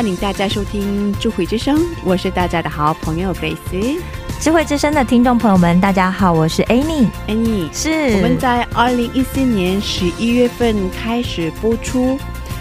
[0.00, 4.00] 欢迎大家收听智慧之声，我是大家的好朋友 Grace。
[4.40, 12.18] 智慧之声的听众朋友们，大家好，我是 Annie，Annie，是我们在二零一四年十一月份开始播出，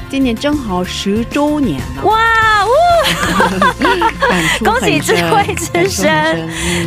[0.10, 2.72] 今年正好十周年了，哇呜！
[4.64, 6.10] 恭喜智慧之声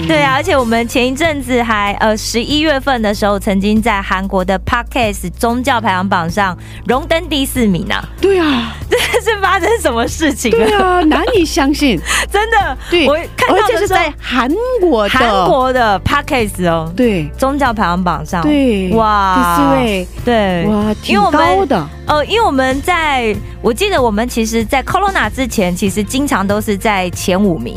[0.07, 6.57] 对啊，而且我们前一阵子还呃十一月份的时候，曾经在韩国的 Podcast 宗教排行榜上
[6.87, 8.05] 荣登第四名啊！
[8.21, 10.73] 对啊， 这是发生什么事情对？
[10.77, 11.99] 啊，难以相信，
[12.31, 15.19] 真的，对，我看到的是在韩国的。
[15.19, 17.29] 韩国的 Podcast 哦，对。
[17.39, 27.75] 宗教排行榜上，对哇，第四位，对，哇，因挺高的，呃，因为我们在，我记得我们其实，在 Corona 之前，其实经常都是在前五名，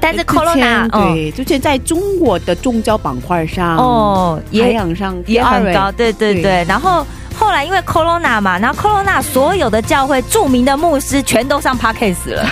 [0.00, 1.12] 但是之 Corona 哦。
[1.14, 6.42] 对，之前在中国的宗教板块上，哦排也行上也很高，对对对。
[6.42, 6.64] 对。
[6.68, 7.06] 然后
[7.38, 12.44] 后来因为 Corona 嘛，然后 Corona 所有的教会著名的牧师全都上 Parkes 了，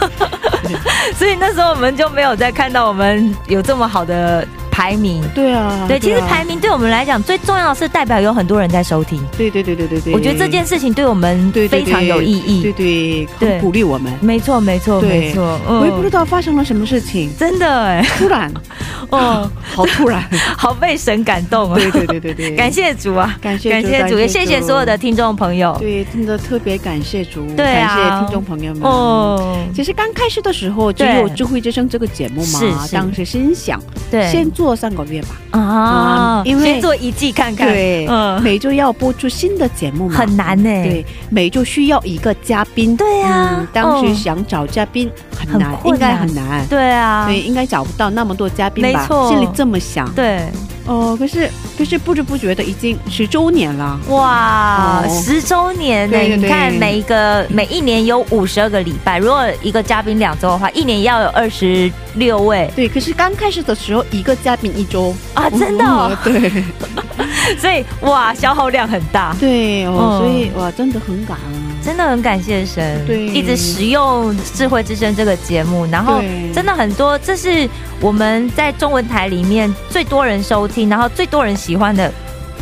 [1.14, 5.22] 所以那时候我们就没有再看到我们有这么好的排名。
[5.34, 9.22] 对啊，对，其实啊排名对我们来讲最重要的是代表有很多人在收听。
[9.36, 12.62] 对对对对对对，我觉得这件事情对我们非常有意义。
[12.62, 14.12] 对对，对很鼓励我们。
[14.20, 15.60] 没错，没错，没错。
[15.68, 18.52] 嗯我也不知道发生了什么事情，真的哎，突然，
[19.10, 20.22] 哦， 好突然。
[20.56, 21.76] 好被神感动啊！
[21.78, 24.96] 对对对对对，感谢主啊，感谢感谢主，也谢谢所有的。
[24.96, 25.76] 听众朋友。
[25.80, 28.82] 对，真的特别感谢主，对啊感谢听众朋友们。
[28.84, 40.62] 哦，其实刚开始的时候只对有《智慧之声》这个节目嘛，当时心想对，先做三个月吧，啊，因为先做一季看看，对，嗯，每周要播出新的节目嘛，很难呢。
[40.64, 43.56] 对，每周需要一个嘉宾，对啊。
[43.58, 44.14] 嗯当时嗯。
[44.14, 46.64] 想找嘉宾很很难，应该很难。
[46.68, 49.00] 对啊，对，应该找不到那么多嘉宾吧？
[49.00, 49.28] 没错。
[49.28, 50.08] 心里这么想。
[50.14, 50.42] 对，
[50.86, 51.48] 哦，可是
[51.78, 53.98] 可是不知不觉的已经十周年了。
[54.08, 56.18] 哇，哦十周年呢！
[56.18, 66.64] 对对对你看每一个每一年有五十二个礼拜，如果一个嘉宾两周的话，一年要有二十六位对，可是刚开始的时候，一个嘉宾一周啊，真的哦，嗯对
[67.58, 69.34] 所以哇，消耗量很大。
[69.38, 71.61] 对哦，嗯所以哇，真的很感恩。
[71.84, 73.26] 真的很感谢神，对。
[73.26, 76.22] 一直使用智慧之声这个节目，然后
[76.54, 77.68] 真的很多，这是
[78.00, 82.12] 我们在中文台里面最多人收听，然后最多人喜欢的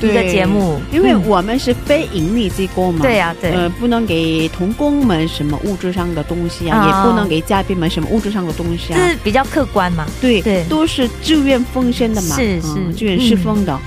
[0.01, 3.53] 一个节目，因为嗯我们是非盈利机构嘛，对呀对。
[3.53, 6.87] 呃，不能给童工们什么物质上的东西啊，啊。
[6.87, 10.65] 也不能给嘉宾们什么物质上的东西啊，这是比较客观嘛，对对。
[10.69, 12.99] 都是自愿奉献的嘛，是嗯是。
[12.99, 13.79] 自愿侍奉的。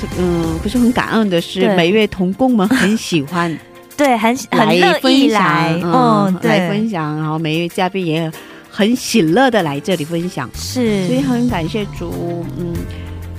[0.00, 3.56] 是嗯，不是很感恩的是，每一位童工们很喜欢
[3.96, 8.30] 对，很很来乐意来，嗯，嗯，来分，享，然后每一位嘉宾也
[8.70, 12.74] 很喜乐的来这里分享，是，所以很感谢主，嗯，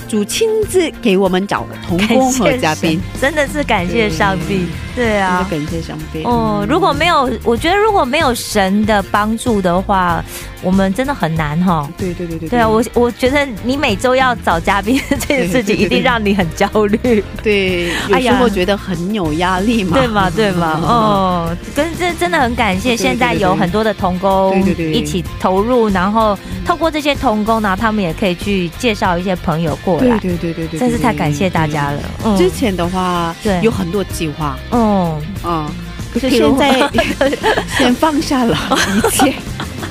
[0.08, 4.66] 主亲自给我们找童工和嘉宾，，真的是感谢上帝，
[4.96, 5.46] 对啊。
[5.50, 6.24] 感谢上帝。
[6.24, 10.24] 哦，嗯如果没有，我觉得如果没有神的帮助的话，
[10.64, 11.88] 我们真的很难哈。
[11.98, 12.60] 对对对对对。
[12.60, 20.30] 啊，我我觉得你每周要找嘉宾 这件事情，一定让你很焦虑，对 有时候觉得很有压力嘛，对嘛？
[20.30, 20.80] 对嘛？
[20.84, 24.94] 哦，跟这真的很感谢，对对现在有很多的童工对对对。
[24.94, 32.00] 一起投入，然后透过这些童工呢，他们也可以去介绍一些朋友过对来，对对对对，真是太感谢大家了。
[32.26, 32.38] 嗯。
[32.38, 33.60] 之前的话，对。
[33.62, 35.66] 有很多计划，嗯，嗯，
[36.14, 36.90] 可是现在
[37.78, 38.58] 先放下了
[38.98, 39.34] 一切，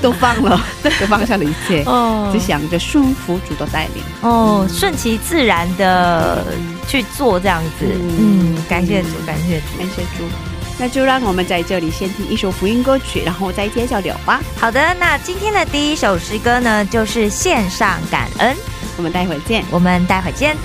[0.03, 0.61] 都放了，
[0.99, 4.03] 都放下了一切，哦只想着顺服主的带领。
[4.21, 6.45] 哦，顺其自然的
[6.87, 9.77] 去做这样子，嗯嗯，感谢主，感谢主。
[9.79, 10.29] 感谢主，
[10.77, 14.41] 那就让我们在这里先听一首福音歌曲，然后再接着聊吧。
[14.59, 18.55] 好的，那今天的第一首诗歌呢，就是线上感恩，
[18.97, 19.63] 我们待会儿见。
[19.71, 20.57] 我们待会儿见。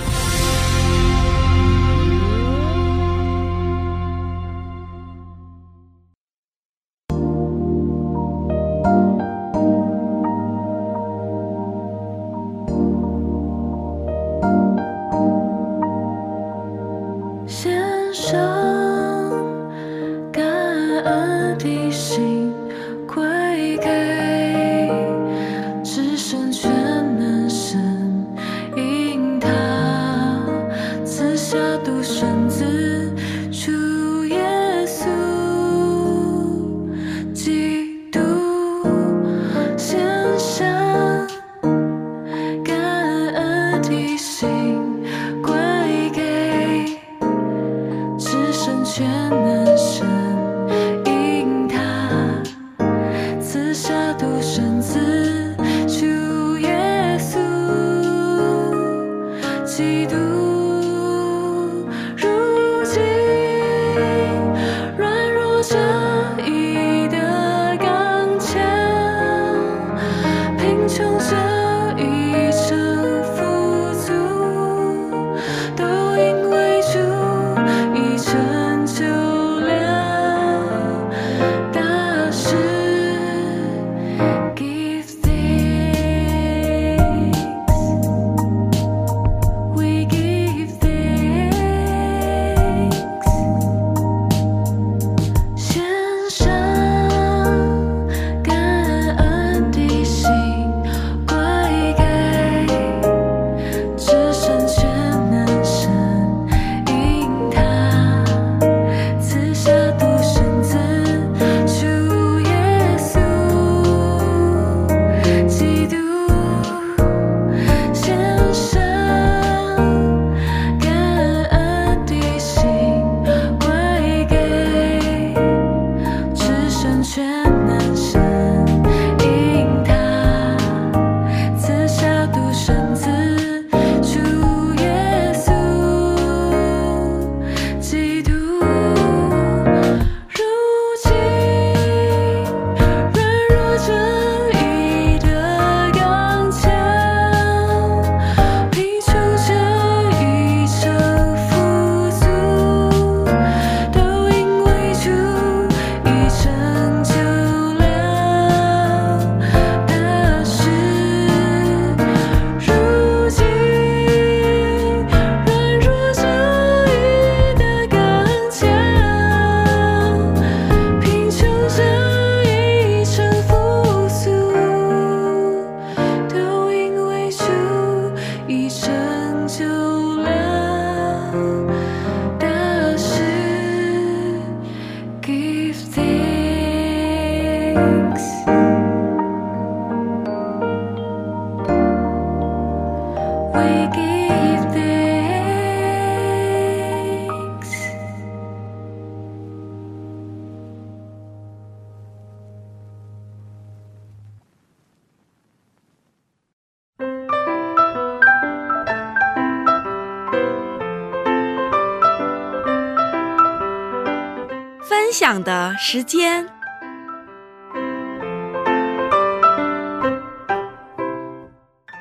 [215.91, 216.47] 时间。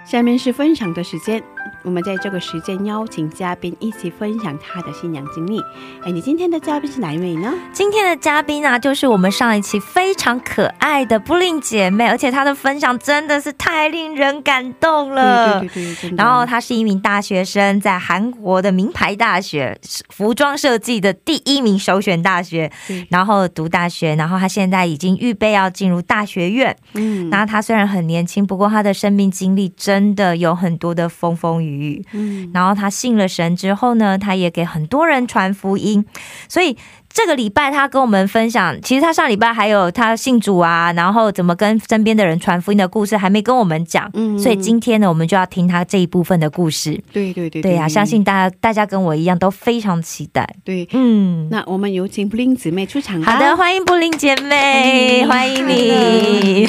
[0.04, 1.42] 下面是分享的时间，
[1.88, 5.62] 我们在这个时间邀请嘉宾一起分享他的新娘经历。
[6.04, 7.54] 哎，你今天的嘉宾是哪一位呢？
[7.72, 15.62] 今天的嘉宾啊，就是我们上一期非常可爱的布令姐妹，而且她的分享真的是太令人感动了。
[15.62, 19.80] 对对对然后她是一名大学生，在韩国的名牌大学
[20.10, 22.70] 服装设计的第一名首选大学，
[23.08, 26.76] 然后读大学，然后她现在已经预备要进入大学院。
[26.96, 32.04] 嗯那她虽然很年轻，不过她的生命经历真的有很多的风风雨雨。
[32.14, 36.06] 嗯然后他信了神之后呢，他也给很多人传福音，
[36.50, 36.76] 所以。
[37.10, 44.08] 这个礼拜，他跟我们分享，其实他上礼拜还有他信主啊，然后怎么跟身边的人传福音的故事，还没跟我们讲。
[44.14, 47.02] 嗯所以今天呢，我们就要听他这一部分的故事。
[47.12, 50.48] 对对对对呀、相信大家大家跟我一样都非常期待。
[50.64, 50.88] 对。
[50.92, 53.20] 嗯，那我们有请布林姊妹出场。
[53.24, 56.68] 好的，欢迎布林姐妹，欢迎你。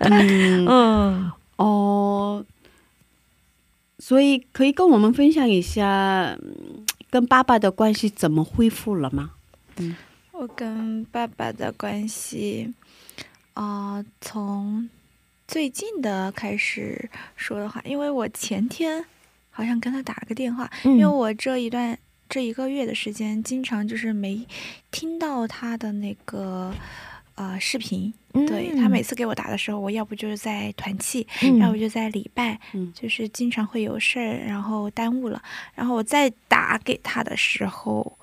[0.00, 2.42] 嗯 嗯，哦，
[4.06, 9.30] 所以可以跟我们分享一下嗯跟爸爸的关系怎么恢复了吗？
[9.78, 9.96] 嗯
[10.32, 12.74] 我跟爸爸的关系，
[13.54, 14.90] 啊、从
[15.48, 19.02] 最近的开始说的话，因为我前天
[19.48, 24.46] 好像跟他打了个电话，因为我这一段这一个月的时间，经常就是没
[24.90, 26.74] 听到他的那个
[27.34, 28.12] 呃视频。
[28.36, 35.40] 嗯对他每次给我打的时候，我要不就是在团气，嗯要不就在礼拜，嗯就是经常会有事儿，然后耽误了。
[35.72, 38.18] 然后我再打给他的时候，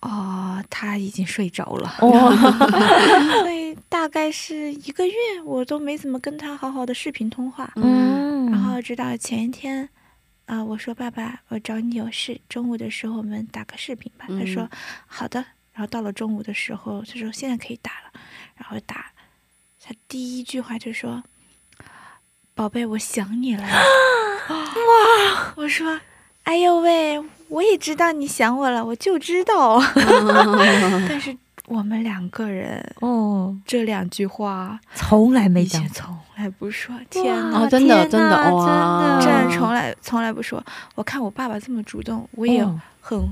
[0.00, 2.30] 哦，他已经睡着了，哦，
[3.42, 5.12] 所以大概是一个月，
[5.44, 7.72] 我都没怎么跟他好好的视频通话。
[7.74, 9.88] 嗯，然后直到前一天，
[10.44, 14.26] 啊、我说爸爸，我找你有事，中午的时候我们打个视频吧。
[14.28, 14.70] 他说
[15.08, 15.44] 好的。
[15.76, 18.20] 然后到了中午的时候，他说现在可以打了，
[18.54, 19.12] 然后打，
[19.84, 21.22] 他第一句话就说
[22.56, 23.62] ：“宝贝，我想你了。
[24.48, 25.52] ”哇！
[25.56, 26.00] 我说
[26.44, 29.78] ：“哎呦喂，我也知道你想我了，我就知道。
[31.06, 36.98] ”但是我们两个人哦，这两句话从来没讲从来不说。
[37.10, 37.58] 天哇哪！
[37.60, 40.64] 哦，真的天真的哪哇，真从来从来不说。
[40.94, 43.28] 我看我爸爸这么主动，我也哦很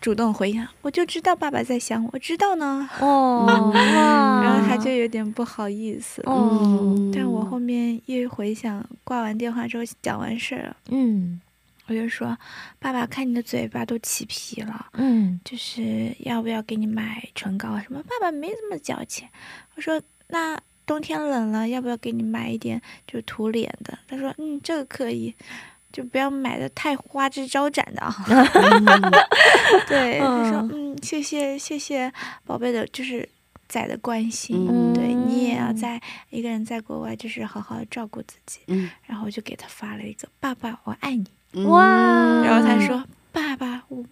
[0.00, 0.66] 主动回应。
[0.82, 2.88] 我就知道爸爸在想我，我知道呢。
[3.00, 6.22] 哦， 然后他就有点不好意思。
[6.26, 11.40] 哦，嗯但我后面一回想，挂完电话之后讲完事儿了，嗯
[11.86, 12.36] 我就说
[12.78, 19.26] ：“爸爸，看你的嘴巴都起皮了，嗯就是要不要给你买唇膏啊什么？”爸爸没这么矫情。
[19.74, 25.34] 我说：“那冬天冷了，要不要给你买一点就涂脸的？”他说：“嗯，这个可以。”
[25.92, 28.14] 就不要买的太花枝招展的啊！
[29.88, 32.12] 对，他说嗯嗯，谢谢谢谢
[32.44, 33.28] 宝贝的，就是
[33.68, 38.60] 仔的关心，嗯对你也要在一个人在国外，就是好好照顾自己。
[38.68, 41.84] 嗯然后我就给他发了一个“爸爸，我爱你”，嗯哇
[42.44, 43.02] 然后他说
[43.32, 44.04] ：“爸爸，我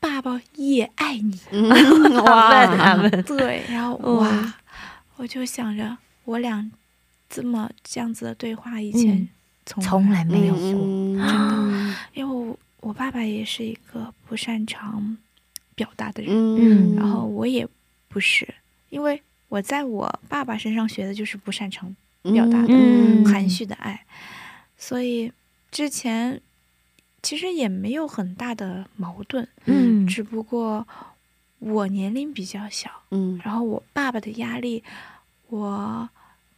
[0.00, 1.40] 爸爸也爱你。
[2.24, 4.54] 哇他们”对，然后嗯哇，
[5.16, 6.68] 我就想着我俩
[7.28, 9.28] 这么这样子的对话，以前嗯
[9.64, 11.94] 从从来没有嗯真的。
[12.14, 15.16] 因为我我爸爸也是一个不擅长
[15.74, 16.96] 表达的人，嗯。
[16.96, 17.66] 然后我也
[18.08, 18.54] 不是，
[18.90, 23.24] 因为我在我爸爸身上学的就是不擅长表达的嗯。
[23.24, 24.04] 含蓄的爱，
[24.76, 25.32] 所以
[25.70, 26.40] 之前
[27.22, 30.06] 其实也没有很大的矛盾，嗯。
[30.06, 30.86] 只不过
[31.60, 33.40] 我年龄比较小，嗯。
[33.44, 34.82] 然后我爸爸的压力
[35.48, 36.08] 我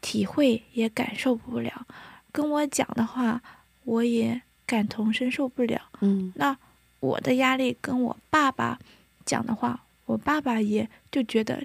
[0.01, 1.87] 体会也感受不了，
[2.35, 3.41] 跟我讲的话
[3.85, 5.81] 我也感同身受不了。
[6.01, 6.57] 嗯那
[6.99, 8.77] 我的压力跟我爸爸
[9.25, 11.63] 讲的话，我爸爸也就觉得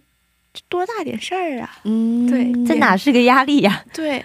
[0.54, 1.80] 这多大点事儿啊？
[1.86, 3.84] 嗯对这哪是个压力呀？
[3.94, 4.24] 对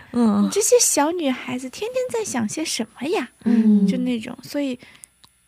[0.52, 3.30] 这些小女孩子天天在想些什么呀？
[3.44, 4.78] 嗯就那种，所以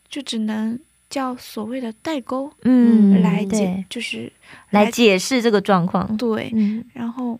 [0.09, 0.79] 就只能
[1.11, 4.33] 叫所谓的代沟嗯来解，就是
[4.71, 6.51] 来解释这个状况，对。
[6.55, 7.39] 嗯然后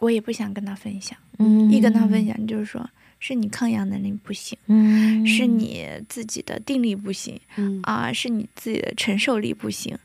[0.00, 2.88] 我也不想跟他分享，嗯一跟他分享就是说
[3.18, 5.26] 是你抗压能力不行，嗯。
[5.26, 7.80] 是你自己的定力不行嗯。
[7.82, 9.96] 啊，是你自己的承受力不行。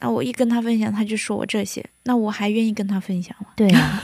[0.00, 3.46] 那我一跟他分享，他就说我这些，那我还愿意跟他分享吗？
[3.56, 4.02] 对啊，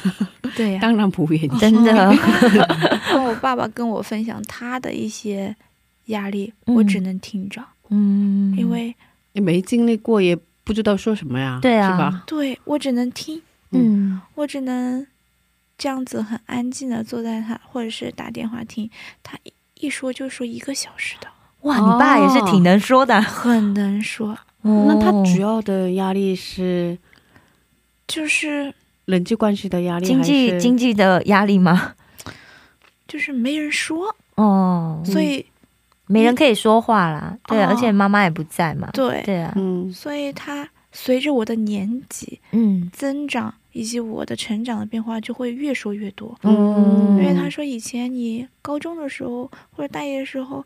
[0.56, 5.54] 对呀、当然不愿意，真的， 然后我爸爸跟我分享他的一些
[6.06, 6.86] 压力，我嗯。
[6.86, 8.94] 只能听着，嗯，因为
[9.32, 10.34] 也没经历过，也
[10.64, 12.24] 不知道说什么呀，对啊是吧？
[12.26, 13.40] 对我只能听，
[13.72, 14.20] 嗯。
[14.36, 15.06] 我只能
[15.80, 18.90] 这样子很安静的坐在他，或者是打电话听
[19.22, 19.52] 他一
[19.86, 21.28] 一说就说一个小时的，
[21.62, 26.98] 哇，你爸也是挺能说的，很能说，那他哦主要的压力是
[28.06, 28.74] 就是
[29.06, 31.94] 人际关系的压力，经济经济的压力吗？
[33.08, 35.46] 就是没人说，哦，所以
[36.06, 37.70] 没人可以说话啦，对啊，哦。
[37.70, 39.90] 而且妈妈也不在嘛，对，对啊，嗯。
[39.90, 42.90] 所以他随着我的年纪嗯。
[42.92, 46.38] 增长以及我的成长的变化，就会越说越多。
[46.42, 50.64] 嗯，因为他说以前你高中的时候或者大一的时候，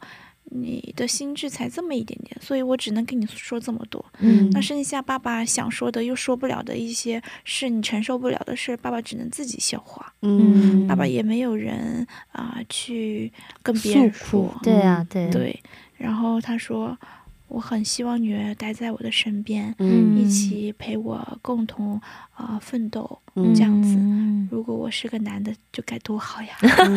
[0.51, 4.05] 你的心智才这么一点点，所以我只能跟你说这么多。
[4.21, 10.13] 嗯那剩下爸爸想说的又说不了的一些是你承受不了的事，爸爸只能自己消化。
[10.23, 13.33] 嗯，爸爸也没有人啊、去
[13.63, 14.55] 跟别人说。
[14.63, 15.59] 对啊，对对，
[15.97, 16.97] 然后他说，
[17.55, 20.17] 我很希望女儿待在我的身边，嗯。
[20.19, 22.01] 一起陪我共同
[22.35, 23.19] 啊、奋斗。
[23.37, 23.55] 嗯。
[23.55, 24.49] 这样子嗯。
[24.51, 26.49] 如果我是个男的，就该多好呀！
[26.63, 26.97] 嗯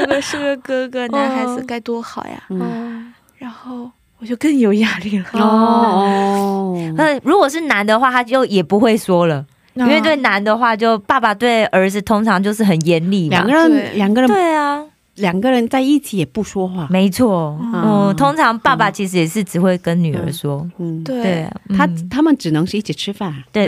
[0.00, 1.64] 如果是个哥哥，男孩子哦。
[1.66, 2.42] 该多好呀！
[2.48, 3.12] 嗯。
[3.36, 13.30] 然后我就更有压力了，哦哦， 那如果是男的话，他就也不会说了，因为对男的话，就爸爸对儿子通常就是很严厉嘛。
[13.30, 14.84] 两个人两个人对啊，
[15.16, 17.58] 两个人在一起也不说话，没错。
[17.62, 17.72] 嗯。
[17.74, 20.68] 嗯，通常爸爸其实也是只会跟女儿说。
[20.78, 22.08] 嗯，对他嗯。
[22.08, 23.66] 他们只能是一起吃饭，对，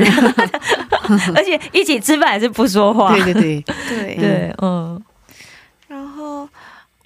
[1.35, 3.13] 而且一起吃饭还是不说话。
[3.15, 4.17] 对对对，对。
[4.17, 5.03] 对，嗯。
[5.89, 6.49] 然后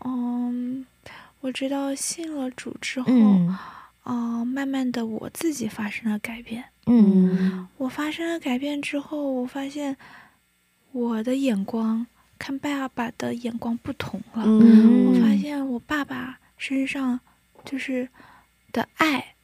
[0.04, 0.86] 嗯，
[1.40, 3.56] 我知道信了主之后，嗯。
[4.04, 6.62] 啊、慢慢的我自己发生了改变。
[6.86, 7.66] 嗯。
[7.78, 9.96] 我发生了改变之后，我发现
[10.92, 12.06] 我的眼光
[12.38, 14.42] 看爸爸的眼光不同了。
[14.44, 17.18] 嗯我发现我爸爸身上
[17.64, 18.08] 就是
[18.72, 19.34] 的爱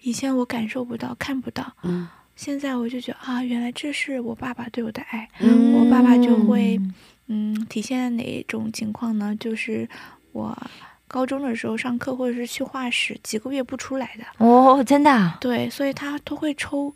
[0.00, 5.28] 以前我感受不到、看不到，嗯现在我就觉得啊，原来这是我爸爸对我的爱。
[5.40, 6.80] 嗯我爸爸就会
[7.26, 9.36] 嗯，体现在哪种情况呢？
[9.38, 9.88] 就是
[10.32, 10.56] 我
[11.06, 14.24] 高中的时候上课或者是去画室，几个月不出来的。
[14.38, 16.94] 哦，真的、啊，对，所以他都会抽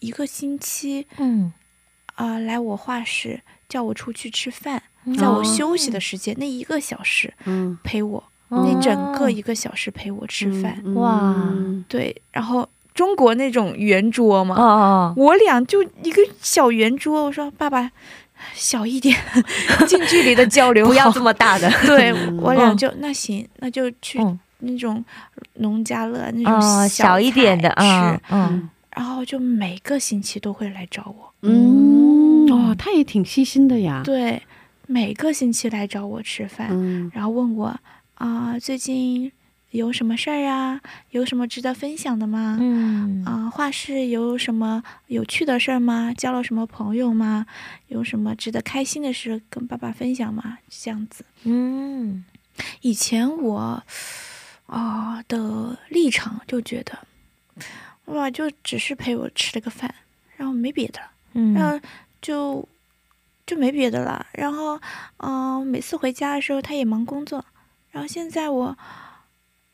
[0.00, 1.52] 一个星期嗯，
[2.14, 4.82] 啊、来我画室，叫我出去吃饭，嗯
[5.18, 10.80] 在我休息的时间、那一个小时嗯，陪我，哦那整个一个小时陪我吃饭。
[10.84, 11.34] 嗯哇
[11.88, 17.90] 对，然后中国那种圆桌嘛，哦哦，我俩就一个小圆桌，我说爸爸
[18.54, 19.16] 小一点，
[19.88, 21.20] 近距离的交流，不要这。
[21.20, 25.04] 么大的，对嗯我俩嗯就、那行，那就去嗯，那种
[25.54, 27.82] 农家乐那种哦，小一点的，菜
[28.20, 34.02] 吃嗯嗯，然后就每个星期都会来找我，嗯哦，他也挺细心的呀。
[34.04, 34.42] 对，
[34.92, 37.74] 每个星期来找我吃饭，嗯然后问我
[38.16, 39.32] 啊、最近
[39.70, 40.80] 有什么事儿啊？
[41.10, 42.58] 有什么值得分享的吗？
[42.60, 46.12] 嗯啊、画室有什么有趣的事儿吗？
[46.16, 47.46] 交了什么朋友吗？
[47.88, 50.58] 有什么值得开心的事跟爸爸分享吗？
[50.68, 51.24] 这样子。
[51.44, 52.24] 嗯
[52.82, 53.82] 以前我
[54.66, 56.98] 啊、的立场就觉得，
[58.06, 59.92] 哇，就只是陪我吃了个饭，
[60.36, 61.00] 然后没别的，
[61.34, 61.80] 嗯然后
[62.20, 62.66] 就
[63.52, 64.24] 就没别的了。
[64.32, 64.80] 然后，
[65.18, 67.44] 嗯、每次回家的时候他也忙工作，
[67.90, 68.76] 然后现在我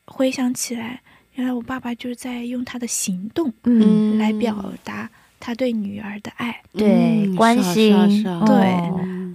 [0.05, 1.01] 回想起来，
[1.33, 5.09] 原来我爸爸就是在用他的行动嗯，来表达
[5.39, 6.61] 他对女儿的爱。
[6.73, 8.41] 对，嗯关心，是啊。
[8.43, 8.55] 啊对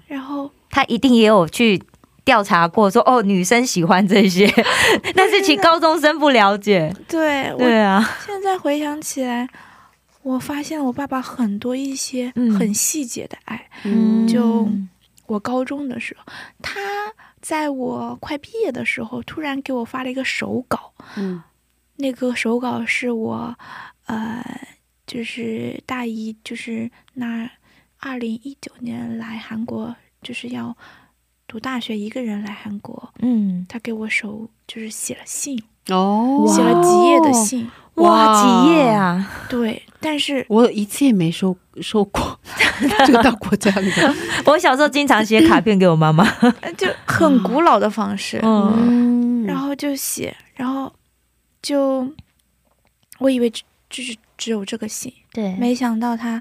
[0.07, 0.51] 然后。
[0.71, 1.81] 他一定也有去
[2.25, 4.45] 调查过说，哦，女生喜欢这些，
[5.15, 6.93] 但是其高中生不了解。
[7.07, 9.49] 对对啊，现在回想起来，
[10.25, 12.53] 我发现我爸爸很多一些嗯。
[12.59, 13.71] 很细节的爱。
[13.85, 14.27] 嗯。
[14.27, 14.69] 就
[15.27, 16.81] 我高中的时候，他
[17.41, 21.43] 在我快毕业的时候，突然给我发了一个手稿，嗯。
[21.97, 23.57] 那个手稿是我，
[24.07, 24.43] 呃，
[25.07, 27.49] 就是大一，就是那
[27.99, 30.77] 二零一九年来韩国，就是要
[31.47, 39.31] 读大学，一个人来韩国，嗯，他给我手就是写了信，哦，写了几页的信，哇，几页啊！
[39.49, 42.39] 对，但是我一次也没收收过，
[43.07, 44.15] 就到过这样的。
[44.47, 46.25] 我小时候经常写卡片给我妈妈。
[46.61, 49.47] 呃 就很古老的方式，嗯，嗯。
[49.47, 50.91] 然后就写，然后
[51.63, 52.09] 就
[53.19, 56.41] 我以为只就是只有这个信，对，没想到他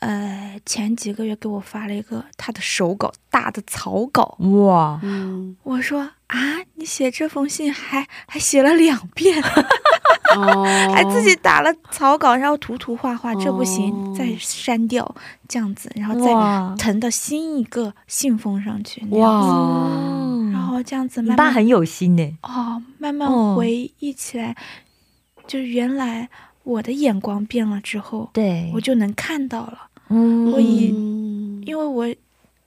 [0.00, 6.38] 呃前几个月给我发了一个他的手稿大的草稿，哇，嗯我说啊，
[6.74, 9.42] 你写这封信还还写了两遍，
[10.36, 15.14] 哦， 还自己打了草稿，然后涂涂画画，这不行，哦再删掉
[15.48, 16.32] 这样子，然后再，
[16.76, 22.38] 腾到新一个信封上去，那样子哇，嗯然后这样子你慢慢爸很有心呢。
[22.42, 24.54] 哦，慢慢哦回忆起来，
[25.46, 26.28] 就是原来
[26.64, 30.50] 我的眼光变了之后，对，我就能看到了，嗯。
[30.52, 31.62] 我以嗯。
[31.66, 32.06] 因为我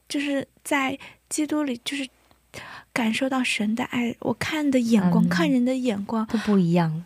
[0.07, 0.97] 就是在
[1.29, 2.07] 基督里，就是
[2.93, 5.29] 感受到神的爱，我看的眼光，嗯。
[5.29, 7.03] 看人的眼光都不一样。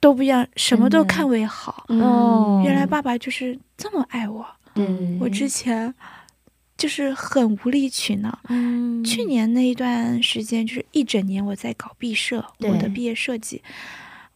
[0.00, 1.86] 都不一样，什么都看为好。
[1.88, 2.62] 哦。
[2.64, 5.94] 原来爸爸就是这么爱我，嗯，我之前
[6.76, 8.38] 就是很无理取闹。
[8.50, 9.02] 嗯。
[9.02, 13.62] 去年那一段时间，就是一整年我在搞毕设，我的毕业设计，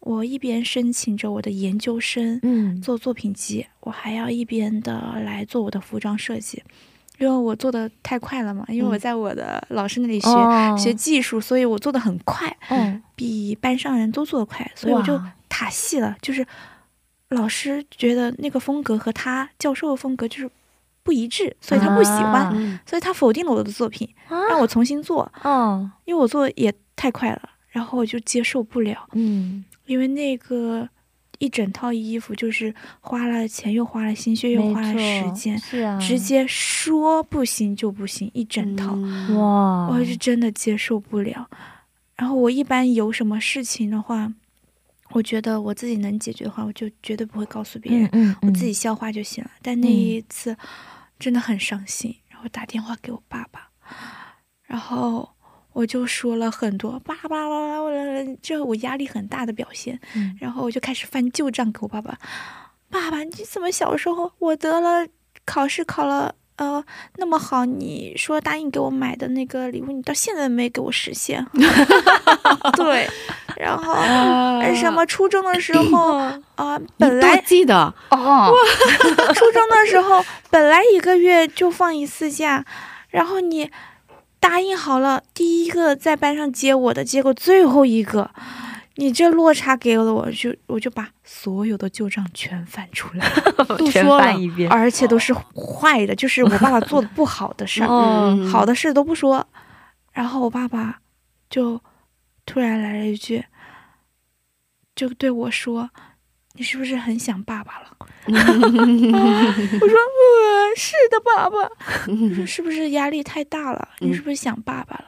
[0.09, 2.81] 我一边申请着我的研究生，嗯。
[2.81, 6.63] 做作品集，我还要一边的来做我的服装设计，
[7.19, 8.99] 因为我做的太快了嘛，因为我嗯。
[8.99, 10.75] 在我的老师那里学、哦。
[10.79, 16.47] 学技术，所以我做的很快，嗯比班上人都做的快，所以我就塔戏了，就是
[17.29, 20.51] 老师觉得那个风格和他教授的风格就是
[21.03, 24.09] 不一致，所以他不喜欢，所以他否定了我的作品，
[24.49, 25.91] 让我重新做，哦。
[26.07, 30.89] 因为我做得也太快了，然后我就接受不了，嗯，因为那个
[31.39, 41.49] 一整套衣服就是花了钱又花了心血又花了时间，是啊，直接说不行就不行，一整套，嗯哇，我是真的接受不了。
[42.17, 44.33] 然后我一般有什么事情的话，
[45.13, 49.51] 我觉得我自己能解决的话，我就绝对不会告诉别人，嗯嗯，我自己消化就行了。
[49.63, 50.57] 但那一次
[51.19, 53.71] 真的很伤心，然后打电话给我爸爸，
[54.65, 55.31] 然后
[55.79, 60.01] 我就说了很多巴拉巴拉巴拉巴拉，这我压力很大的表现。
[60.17, 62.19] 嗯然后我就开始翻旧账给我爸爸，
[62.91, 65.07] 爸爸，你怎么小时候我得了
[65.45, 66.85] 考试考了呃
[67.19, 71.47] 那么好，你说答应给我买的那个礼物，你到现在没给我实现。
[72.75, 73.09] 对，
[73.57, 76.17] 然后呃什么初中的时候
[76.59, 78.53] 啊、本来记得哦，
[79.33, 82.65] 初中的时候本来一个月就放一次假，
[83.11, 83.71] 然后你
[84.41, 88.31] 答应好了第一个在班上接我的，结果最后一个。
[89.01, 93.31] 你这落差给了我，就我就把所有的旧账全翻出来，
[93.79, 99.47] 都全说了翻一遍，而且都是坏的，就是我爸爸做的不好的事儿， 好的事都不说。
[100.13, 100.99] 然后我爸爸
[101.49, 101.81] 就
[102.45, 103.45] 突然来了一句，
[104.97, 105.91] 就对我说
[106.59, 107.97] ：“你是不是很想爸爸了？”
[108.29, 108.37] 我说
[109.09, 111.57] ：“呃，是的，爸爸。”
[112.13, 113.89] 我说：“是不是压力太大了？
[114.01, 115.05] 你是不是想爸爸了？”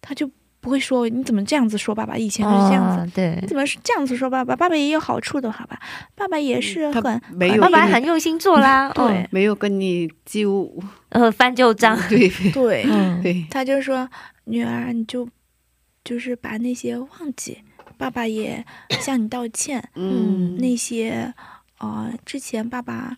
[0.00, 2.98] 他就不会说你怎么这样子说爸爸，以前就是这样子。
[3.02, 4.54] 哦对你，怎么是这样子说爸爸？
[4.54, 5.78] 爸爸也有好处的，好吧？
[6.14, 10.72] 爸爸也是很没有爸爸很用心做啦， 对嗯没有跟你纠，
[11.08, 14.08] 呃，翻旧账，对对， 嗯，对，他就说
[14.46, 15.28] ：“女儿，你就
[16.04, 17.58] 就是把那些忘记，
[18.02, 18.66] 爸爸也
[19.00, 19.88] 向你道歉。
[19.94, 21.32] 嗯，那些
[21.78, 23.16] 呃，之前爸爸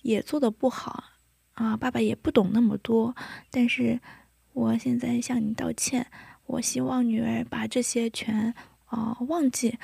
[0.00, 1.04] 也做的不好
[1.52, 3.14] 啊、爸爸也不懂那么多，
[3.50, 4.00] 但是
[4.54, 6.06] 我现在向你道歉。
[6.46, 8.54] 我希望女儿把这些全
[8.88, 9.78] 呃忘记，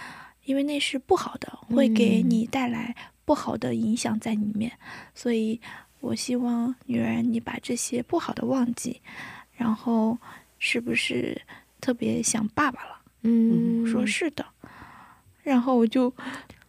[0.44, 4.72] 因为那是不好的，会给嗯你带来不好的影响在里面。
[5.14, 5.60] 所以
[6.00, 9.02] 我希望女儿你把这些不好的忘记，
[9.54, 10.16] 然后
[10.58, 11.38] 是不是
[11.82, 12.97] 特别想爸爸了？
[13.28, 14.44] 嗯，我说是的，
[15.42, 16.12] 然后我就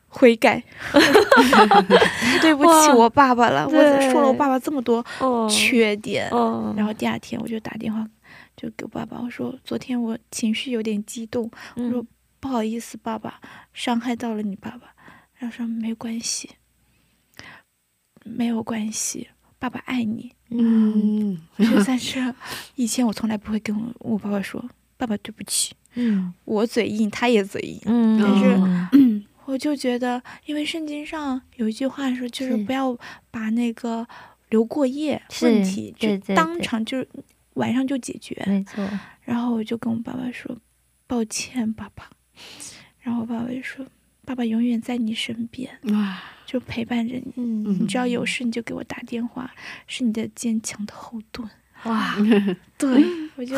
[0.08, 0.62] 悔改，
[2.42, 6.30] 对不起我爸爸了，我对说了我爸爸这么多哦，缺点。
[6.32, 8.06] 哦，然后第二天我就打电话
[8.58, 12.08] 就给我爸爸，我说昨天我情绪有点激动，我说嗯
[12.40, 13.40] 不好意思，爸爸
[13.74, 14.94] 伤害到了你爸爸。
[15.36, 16.50] 然后说没关系，
[18.26, 20.34] 没有关系，爸爸爱你。
[20.50, 22.36] 嗯， 就在这，
[22.76, 24.62] 以前我从来不会跟我我爸爸说，
[24.98, 27.80] 爸爸对不起，嗯我嘴硬，他也嘴硬。
[27.86, 32.98] 嗯，但是嗯 我就觉得，因为圣经上有一句话说，就是是不要
[33.32, 34.08] 把那个
[34.50, 37.04] 留过夜问题，就当场就
[37.56, 38.42] 晚上就解决。
[38.46, 38.88] 没错，
[39.24, 40.56] 然后我就跟我爸爸说
[41.08, 42.10] ：“抱歉，爸爸。”
[43.02, 43.86] 然后我爸爸就说
[44.24, 47.34] ：“爸爸永远在你身边，哇，就陪伴着你。
[47.38, 49.52] 嗯你只要有事你就给我打电话，
[49.88, 51.50] 是你的坚强的后盾。”
[51.86, 52.16] 哇，
[52.78, 53.04] 对，
[53.36, 53.56] 我就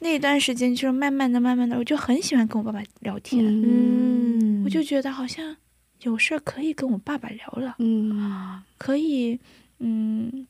[0.00, 3.44] 那段时间就是慢慢的、慢慢的，我就很喜欢跟我爸爸聊天。
[3.44, 5.56] 嗯，我就觉得好像
[6.02, 9.38] 有事儿可以跟我爸爸聊了，嗯可以，
[9.78, 10.46] 嗯，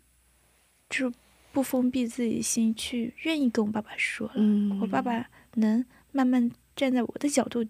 [0.88, 1.12] 就
[1.52, 4.34] 不封闭自己心去愿意跟我爸爸说了。
[4.36, 7.64] 嗯，我爸爸能慢慢站在我的角度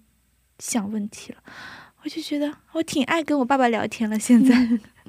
[0.59, 1.39] 想问题了，
[2.03, 4.19] 我就觉得我挺爱跟我爸爸聊天了。
[4.19, 4.55] 现在，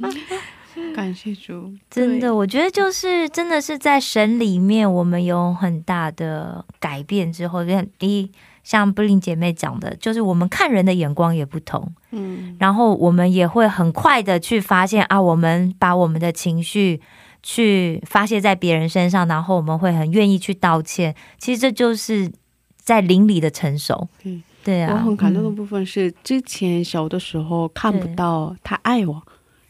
[0.96, 8.32] 感谢主，真的，我觉得就是真的是在神里面，我们有很大的改变之后，像第一，
[8.64, 12.56] 像布林姐妹讲的，就是我们看人的眼光也不同，嗯。
[12.60, 17.02] 然后我们也会很快的去发现啊，我们把我们的情绪
[17.44, 21.16] 去发泄在别人身上，然后我们会很愿意去道歉。
[21.38, 22.32] 其实这就是
[22.78, 24.08] 在邻里的成熟。
[24.24, 25.56] 嗯对啊，我很感动的嗯。
[25.56, 29.22] 部分是，之前小的时候看不到他爱我，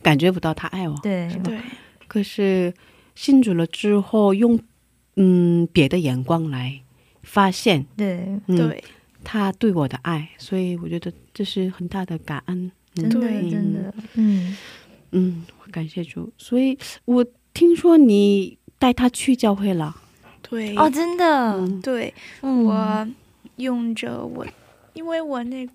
[0.05, 1.27] 感觉不到他爱我，对。
[1.43, 1.59] 对，
[2.07, 2.71] 可是
[3.15, 4.59] 信主了之后，用
[5.15, 6.79] 嗯别的眼光来
[7.23, 8.83] 发现，对，嗯，对，
[9.23, 12.71] 他对我的爱，所以我觉得这是很大的感恩。
[12.97, 13.49] 嗯真的对。
[13.49, 14.55] 真的，嗯，
[15.09, 16.31] 嗯，感谢主。
[16.37, 19.95] 所以我听说你带他去教会了，
[20.43, 21.81] 对，哦，真的，嗯。
[21.81, 22.63] 对，嗯。
[22.63, 23.07] 我
[23.55, 24.45] 用着我，
[24.93, 25.67] 因为我那，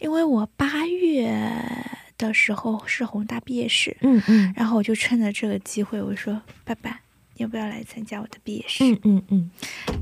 [0.00, 1.32] 因为我八月
[2.18, 7.00] 的时候是宏大毕业式，嗯嗯然后我就趁着这个机会，我说爸爸，
[7.36, 8.84] 要不要来参加我的毕业式？
[8.84, 9.50] 嗯嗯嗯，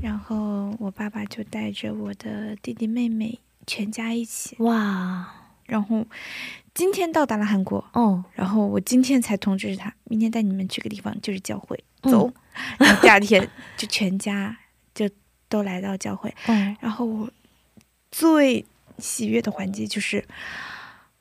[0.01, 5.29] 然后我爸爸就带着我的弟弟妹妹全家一起，哇，
[5.65, 6.05] 然后
[6.73, 12.33] 今天到达了韩国，哦，然后我今天才通知他，明天带你们去个地方，就是教会，嗯走。
[12.77, 14.57] 然后第二天就全家
[14.93, 15.09] 就
[15.49, 17.29] 都来到教会，嗯，然后我
[18.09, 18.63] 最
[18.99, 20.23] 喜悦的环节就是。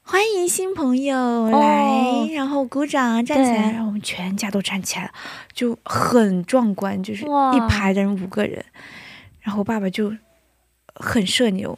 [0.07, 3.73] 欢迎新朋友来，哦然后鼓掌站起来，对。
[3.73, 5.11] 然后我们全家都站起来了，
[5.55, 8.62] 就很壮观，就是一排的人五个人，
[9.40, 10.12] 然后我爸爸就
[10.95, 11.77] 很社牛，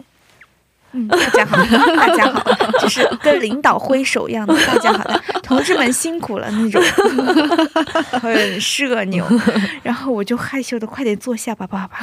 [0.91, 1.57] 嗯， 大家好，
[1.97, 6.83] 大家好，就是跟领导挥手一样的，大家好的，同志们辛苦了那种，
[8.21, 9.25] 很社牛。
[9.85, 12.01] 然后我就害羞的快点坐下吧，爸爸。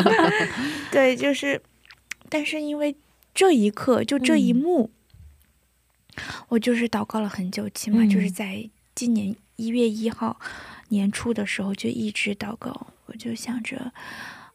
[0.92, 1.62] 对，就是，
[2.28, 2.94] 但是因为
[3.34, 4.56] 这一刻，就这一嗯。
[4.56, 4.90] 幕，
[6.48, 10.38] 我就是祷告了很久，起码就是嗯在今年一月一号
[10.88, 13.92] 年初的时候就一直祷告，我就想着。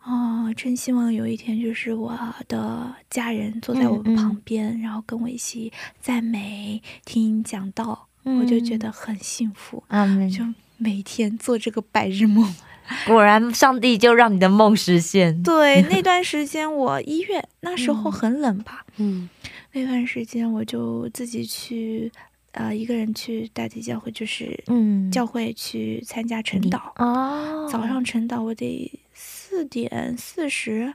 [0.03, 2.15] 哦，真希望有一天，就是我
[2.47, 9.83] 的家人坐在我嗯嗯旁边，然后跟我一起赞美、听讲道，我就觉得很幸福。
[10.31, 10.45] 就
[10.77, 12.53] 每天做这个白日梦，
[13.07, 15.41] 果然上帝就让你的梦实现。
[15.43, 19.29] 对， 那段时间我一月那时候很冷吧，嗯
[19.73, 22.09] 那段时间我就自己去，
[22.53, 26.79] 呃，一个人去大体教会，就是嗯，教会去参加晨祷。
[26.97, 30.93] 哦，早上晨祷我得四点四十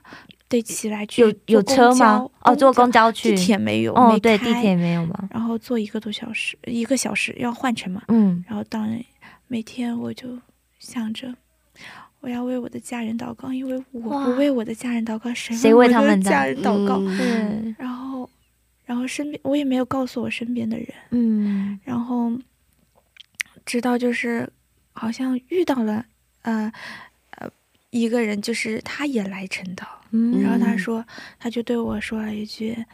[0.49, 2.27] 得起来去有有车吗？
[2.41, 3.35] 哦，坐公交交去。
[3.35, 5.29] 地铁没有，哦，没对，开地铁没有吗？
[5.31, 8.01] 然后坐一个多小时，一个小时要换乘嘛。
[8.07, 8.99] 嗯，然后当然
[9.47, 10.39] 每天我就
[10.79, 11.35] 想着。
[12.21, 16.97] 我要为我的家人祷告，因为我不为我的家人祷告，谁谁为我的为他们的家人祷告？
[17.01, 18.29] 嗯，然后，
[18.85, 22.31] 然后身边我也没有告诉我身边的人，嗯然后
[23.65, 24.47] 直到就是
[24.93, 26.05] 好像遇到了
[26.43, 26.71] 呃
[27.37, 27.49] 呃
[27.89, 31.05] 一个人，就是他也来晨祷，嗯，然后他说
[31.39, 32.85] 他就对我说了一句。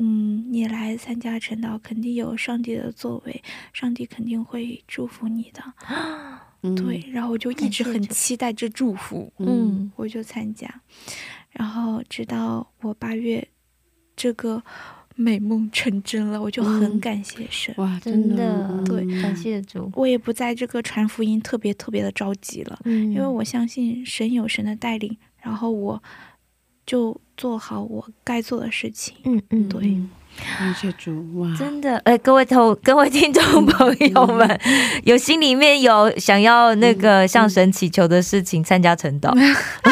[0.00, 5.60] 嗯，你来参加晨祷，肯定有上帝的作为，上帝肯定会祝福你的。
[6.62, 6.74] 嗯。
[6.74, 9.90] 对，然后我就一直很期待这祝福，嗯。
[9.96, 10.82] 我就参加，
[11.50, 13.46] 然后直到我八月，
[14.16, 14.62] 这个
[15.16, 17.00] 美梦成真了，我就很嗯。
[17.00, 17.74] 感谢神。
[17.78, 19.22] 哇，真的的对嗯。
[19.22, 26.02] 感谢主，我也不在这个传福音特别特别的着急了，嗯，因为我相信神有神的带领，然后我
[26.86, 29.16] 就做好我该做的事情。
[29.24, 29.88] 嗯嗯对。
[29.88, 30.10] 嗯
[30.40, 34.60] 感谢主哇，真的，哎、各位同各位听众朋友们，
[35.04, 39.32] 有心里面有想要那个向神祈求的事情，参加晨祷，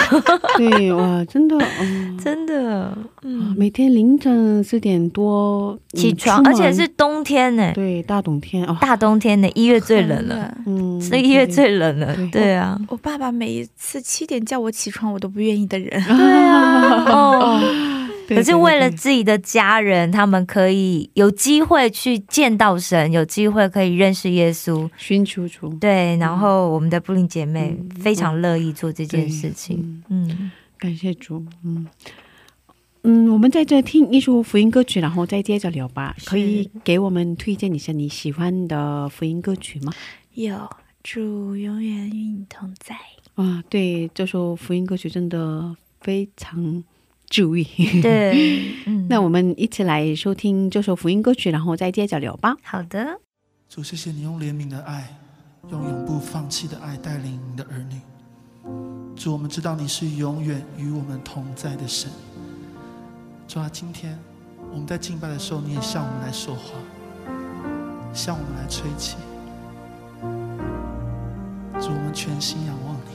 [0.56, 12.46] 对哇，真的，嗯，真的，啊嗯，每天凌晨四点多嗯起床，而且是冬天呢，对大冬天哦，大冬天呢，一月最冷了，嗯，是一月最冷了，对。
[12.46, 15.90] 对啊，我爸爸每一次七点叫我起床，我都不愿意的人。
[16.04, 17.60] 对啊，哦。
[18.26, 26.16] 对可是为了自己的家人，他们可以有机会去见到神，有机会可以认识耶稣，寻求主，对。
[26.16, 31.86] 然后我们的布林姐妹嗯非常乐意做这件事情，嗯，感谢主，嗯。
[33.08, 36.16] 嗯，我们在这听一首福音歌曲，然后再接着聊吧。
[36.24, 39.92] 可以给我们推荐一下你喜欢的福音歌曲吗？
[40.34, 40.68] 有
[41.04, 42.96] 主永远与你同在。
[43.36, 46.82] 啊，对，这首福音歌曲真的非常
[47.28, 47.64] 治愈。
[48.00, 52.56] 对，嗯，那我们一起来收听这首福音歌曲，然后再接着聊吧。
[52.62, 53.20] 好的，
[53.68, 55.16] 主，谢谢你用怜悯的爱，
[55.70, 58.00] 用永不放弃的爱带领你的儿女。
[59.14, 62.10] 主，我们知道你是永远与我们同在的神。
[63.48, 64.18] 主啊，今天
[64.72, 66.72] 我们在敬拜的时候，你也向我们来说话，
[68.12, 69.16] 向我们来吹气。
[71.80, 73.10] 主，我们全心仰望你，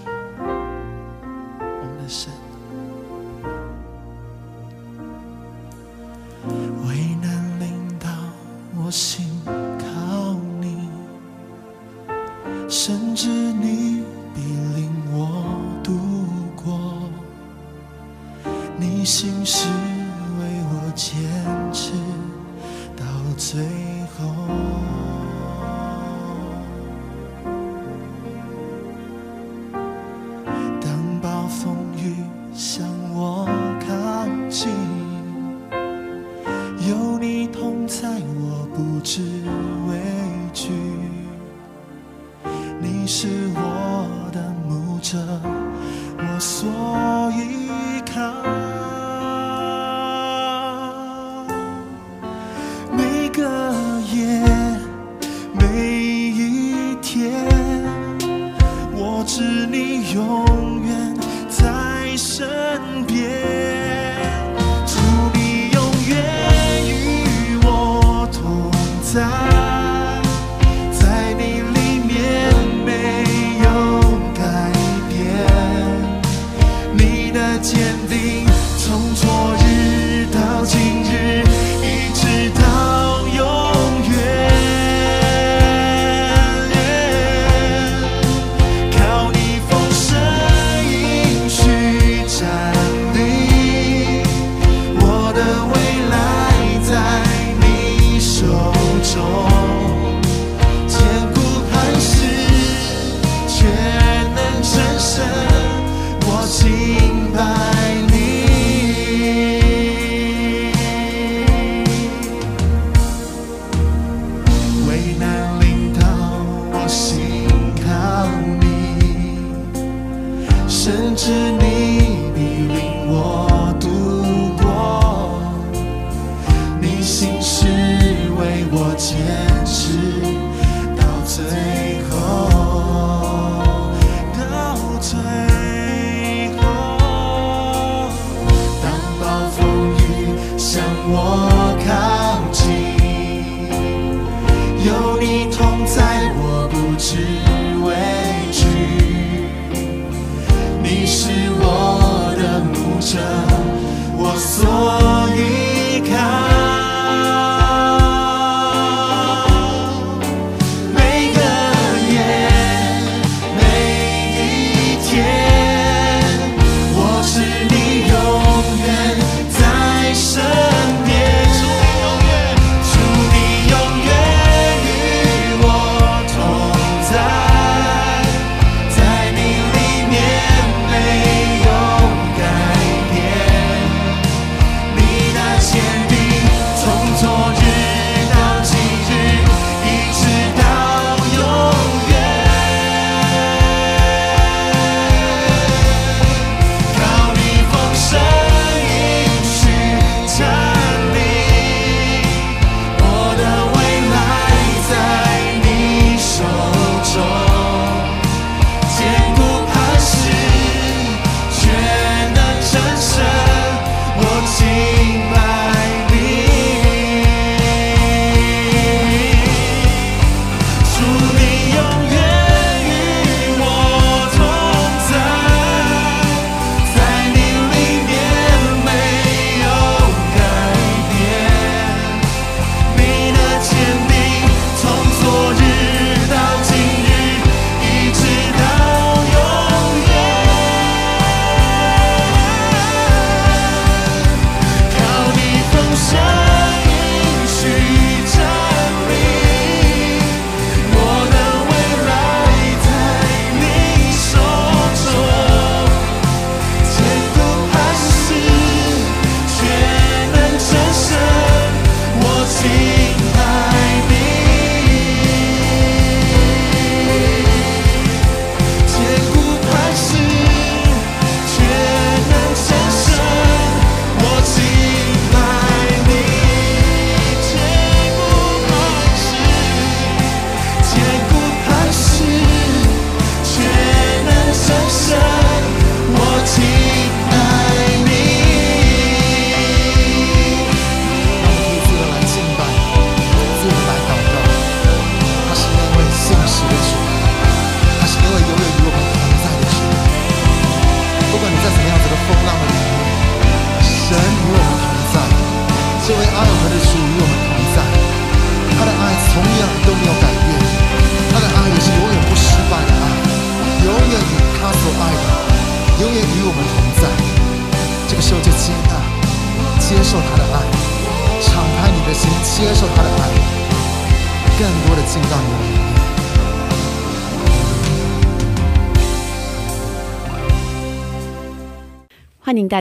[1.59, 2.31] 我们的神。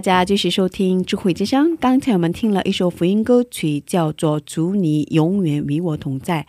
[0.00, 1.76] 大家继续收听智慧之声。
[1.76, 6.46] 刚才我们听了一首福音歌曲，叫做《主你永远与我同在》。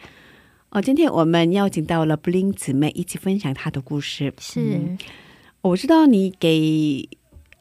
[0.70, 4.34] 哦，今天我们邀请到了布林姊妹一起分享她的故事。
[4.40, 4.98] 是嗯
[5.64, 7.10] 我知道你给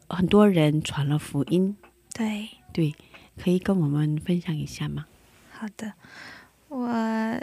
[0.09, 1.77] 很多人传了福音，
[2.15, 2.95] 对，对，
[3.37, 5.07] 可以跟我们分享一下吗？
[5.51, 5.95] 好的，
[6.69, 7.41] 我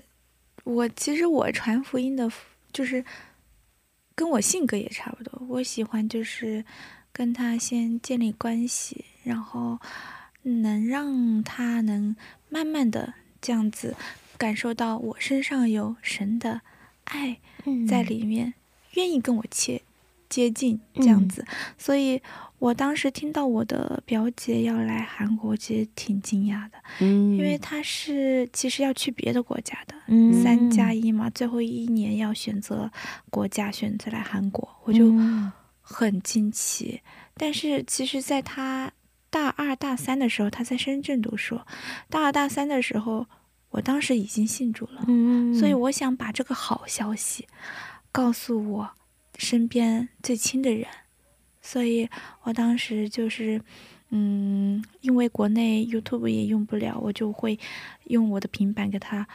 [0.64, 2.32] 我其实我传福音的，
[2.72, 3.04] 就是
[4.16, 5.46] 跟我性格也差不多。
[5.50, 6.64] 我喜欢就是
[7.17, 9.80] 跟他先建立关系，然后
[10.43, 12.15] 能让他能
[12.47, 13.95] 慢慢的这样子
[14.38, 16.62] 感受到我身上有神的
[17.06, 17.39] 爱
[17.88, 18.53] 在里面，
[18.93, 19.82] 愿意跟我切
[20.30, 21.43] 接近这样子。
[21.75, 22.21] 所以
[22.60, 26.77] 我当时听到我的表姐要来韩国，其实挺惊讶的。
[26.99, 32.91] 嗯，因为她是其实要去别的国家的，嗯三加一嘛，最后一年要选择
[33.32, 35.51] 国家，选择来韩国，我就嗯
[35.90, 37.02] 很惊奇。
[37.36, 38.92] 但是其实，在他
[39.30, 41.62] 大二、大三的时候，他在深圳读书，
[42.10, 43.28] 大二、大三的时候，
[43.70, 47.48] 我当时已经信主了，嗯所以我想把这个好消息
[48.12, 48.90] 告诉我
[49.38, 50.88] 身边最亲的人，
[51.62, 52.10] 所以
[52.44, 53.62] 我当时就是，
[54.10, 57.60] 嗯，因为国内 YouTube 也用不了，我就会
[58.06, 59.28] 用我的平板给他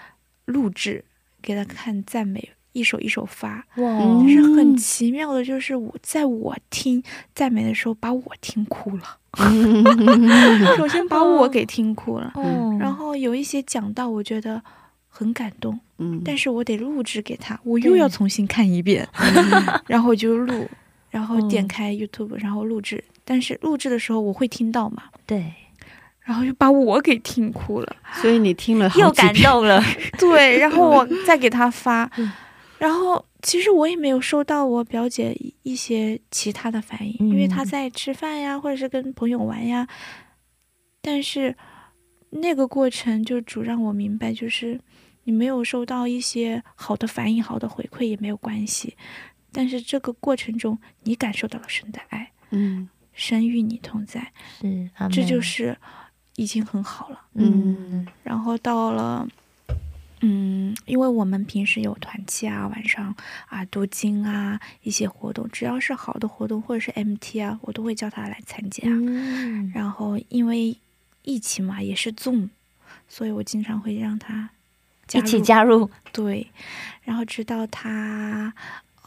[0.47, 1.05] 录制，
[1.41, 3.65] 给他看赞美，一首一首发。
[3.77, 3.99] 哇。
[3.99, 7.03] 但是很奇妙的就是我在我听
[7.35, 9.19] 赞美的时候，把我听哭了。
[10.77, 12.77] 首先把我给听哭了，哦。
[12.79, 14.63] 然后有一些讲到，我觉得
[15.09, 15.79] 很感动。
[15.99, 19.09] 嗯，但是我得录制给他，我又要重新看一遍，
[19.87, 20.69] 然后我就录，
[21.11, 23.03] 然后点开 YouTube，然后录制。
[23.25, 25.55] 但是录制的时候我会听到嘛，对，
[26.23, 27.97] 然后又把我给听哭了。
[28.21, 29.81] 所以你听了又感，动了，
[30.19, 32.31] 对，然后我再给他发嗯，
[32.83, 39.87] 然后其实我也没有收到我表姐一些其他的反应，嗯因为她在吃饭呀，或者是跟朋友玩呀。
[41.01, 41.57] 但是
[42.31, 44.81] 那个过程就主让我明白，就是
[45.23, 48.97] 你没有收到一些好的反应、好的回馈也没有关系，
[49.53, 55.77] 但是这个过程中你感受到了神的爱，嗯神与你同在，是，这就是
[56.35, 57.27] 已经很好了。
[57.35, 59.29] 嗯然后到了，
[60.25, 63.15] 嗯，因为我们平时有团契啊，晚上
[63.49, 68.83] 啊读经啊一些活动，只要是好的活动或者是 MT 啊，我都会叫他来参加。
[68.87, 70.79] 嗯然后因为
[71.23, 72.51] 疫情嘛，也是 Zoom，
[73.09, 74.51] 所以我经常会让他
[75.09, 76.51] 加一起加入，对，
[77.03, 78.55] 然后直到他，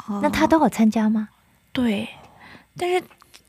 [0.08, 1.30] 呃、那他都有参加吗？
[1.72, 2.10] 对，
[2.78, 3.02] 但是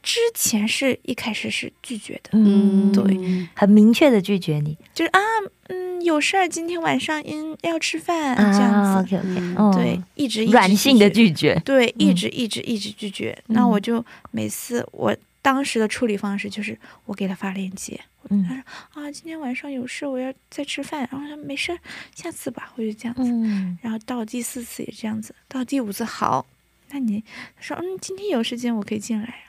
[0.07, 4.79] 之前是一开始是拒绝的，嗯，对，很明确的拒绝你。
[4.95, 5.19] 就是啊，
[5.67, 9.17] 嗯，有事儿，今天晚上嗯要吃饭、这样啊子。
[9.17, 9.57] ，OK OK，嗯。
[9.57, 13.37] 哦对，一直一直软性的拒绝，对，一嗯直一直一直拒绝。
[13.49, 13.55] 嗯。
[13.57, 18.01] 那我就每次我当时的处理方式就是我给他发链接。
[18.29, 18.63] 他说
[19.03, 21.01] 啊，今天晚上有事，我要再吃饭。
[21.11, 21.79] 然后他说没事儿，
[22.15, 23.23] 下次吧，我就这样子。
[23.25, 23.77] 嗯。
[23.83, 26.47] 然后到第四次也这样子，到第五次好，
[26.91, 27.25] 那你
[27.57, 29.43] 他说嗯，今天有时间我可以进来。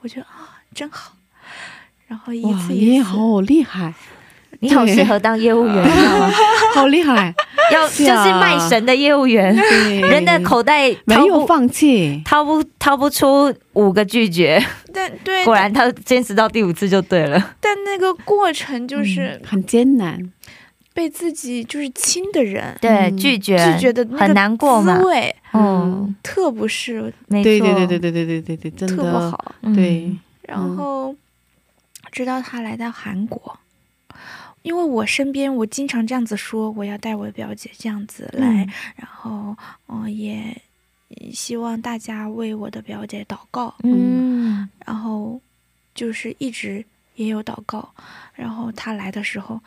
[0.00, 1.12] 哇，我觉得啊，真好。
[2.06, 3.92] 然后一，次一次，你好厉害，
[4.60, 6.30] 你好适合当业务员， 你知道吗？
[6.74, 7.32] 好厉害，
[7.72, 14.60] 要就是卖神的业务员，对人的口袋没有放弃，掏不掏不出五个拒绝，
[14.92, 17.54] 但对，果然他坚持到第五次就对了。
[17.60, 20.32] 但那个过程就是很艰难，
[20.92, 24.98] 被自己就是亲的人对，嗯拒绝拒绝的那个很难过嘛。
[24.98, 25.04] 滋。
[25.04, 29.54] 味嗯，特不是没错，对对对对对对对对对，真特不的，好。
[29.62, 31.14] 嗯对，然后
[32.10, 33.58] 直到他来到韩国，
[34.62, 38.70] 因为我身边我经常这样子说，我要带我表姐这样子来，嗯。
[38.96, 39.56] 然后
[39.88, 40.60] 嗯、呃也
[41.32, 44.68] 希望大家为我的表姐祷告，嗯。
[44.84, 45.40] 然后
[45.94, 46.84] 就是一直
[47.14, 47.88] 也有祷告，
[48.34, 49.60] 然后他来的时候。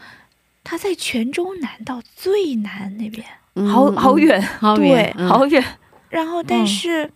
[0.63, 5.27] 他在泉州南到最南那边，嗯好好，远，好远，嗯。
[5.27, 5.63] 好远。
[6.09, 6.67] 然后但嗯。
[6.67, 7.11] 是、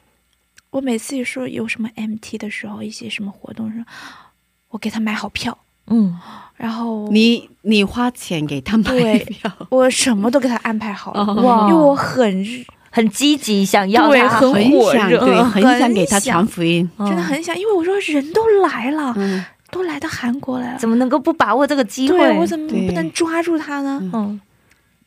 [0.71, 3.85] 我每次说有什么 MT 的时候，一些什么活动的时候，
[4.69, 6.19] 我给他买好票，嗯，
[6.57, 11.33] 然后你你花钱给他买对票，我什么都给他安排好了，哦。
[11.41, 12.45] 哇因为我很
[12.91, 16.33] 很积极，想要对他很火热对，很很想给他想。
[16.33, 17.07] 传福音，嗯。
[17.07, 22.17] 真的很想，因为我说人都来了，嗯都来到韩国来了，怎么能够不把握这个机会？
[22.17, 24.39] 对我怎么对不能抓住他呢？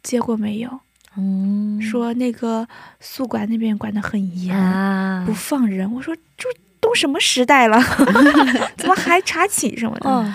[0.02, 0.80] 结果没有，
[1.16, 1.80] 嗯。
[1.80, 2.66] 说那个
[3.00, 5.24] 宿管那边管得很严，啊。
[5.26, 5.90] 不放人。
[5.92, 6.48] 我说这
[6.80, 7.78] 都什么时代了，
[8.76, 10.08] 怎么还查寝什么的？
[10.10, 10.34] 嗯。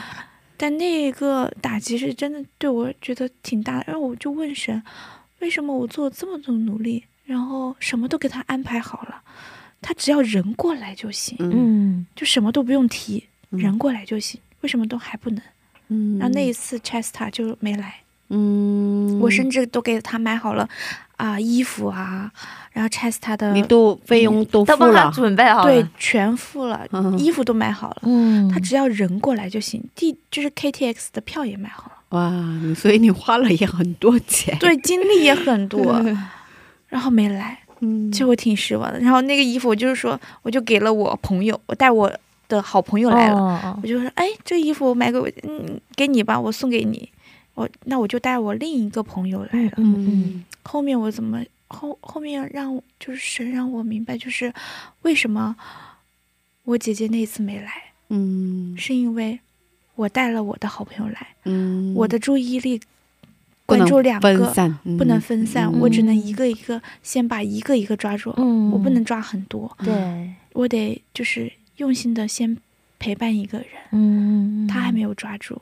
[0.58, 4.82] 但那个打击是真的对我觉得挺大的，然后我就问神，
[5.40, 9.22] 为什么我做了这么多努力，然后什么都给他安排好了，
[9.82, 15.42] 他只要人过来就行，就什么都不用提，嗯人过来就行，为什么都还不能？
[15.90, 17.96] 嗯，然后那一次 Chesta 就没来，
[18.30, 20.68] 嗯，我甚至都给他买好了
[21.18, 22.32] 啊、衣服啊，
[22.74, 27.18] 然后 Chesta 的你都费用都付都帮他了，准备好了，对全付了，嗯。
[27.20, 27.98] 衣服都买好了。
[28.04, 32.34] 嗯，他只要人过来就行，地就是 KTX 的票也买好了，哇，
[32.76, 36.04] 所以你花了也很多钱，对，精力也很多，
[36.90, 39.00] 然后没来，嗯，其实我挺失望的。
[39.00, 42.12] 然后那个衣服，我就是说，我就给了我朋友，我带我
[42.48, 47.10] 的好朋友来了，哦我就说，哎，这衣服我买给我，嗯，给你吧，我送给你。
[47.54, 49.72] 我那我就带我另一个朋友来了。
[49.78, 50.46] 嗯嗯。
[50.64, 54.54] 后面我怎么后后面让就是神让我明白，就是
[55.04, 55.56] 为什么
[56.64, 57.72] 我姐姐那一次没来，
[58.10, 58.76] 嗯。
[58.78, 59.40] 是因为
[59.96, 62.82] 我带了我的好朋友来，嗯，我的注意力
[63.66, 65.80] 关注两个，分散，不能分散，嗯。
[65.80, 72.58] 我只能一个一个先把一个一个抓住，嗯，我不能抓很多，对，我得就是用心的先
[72.98, 75.62] 陪伴一个人，嗯，他还没有抓住，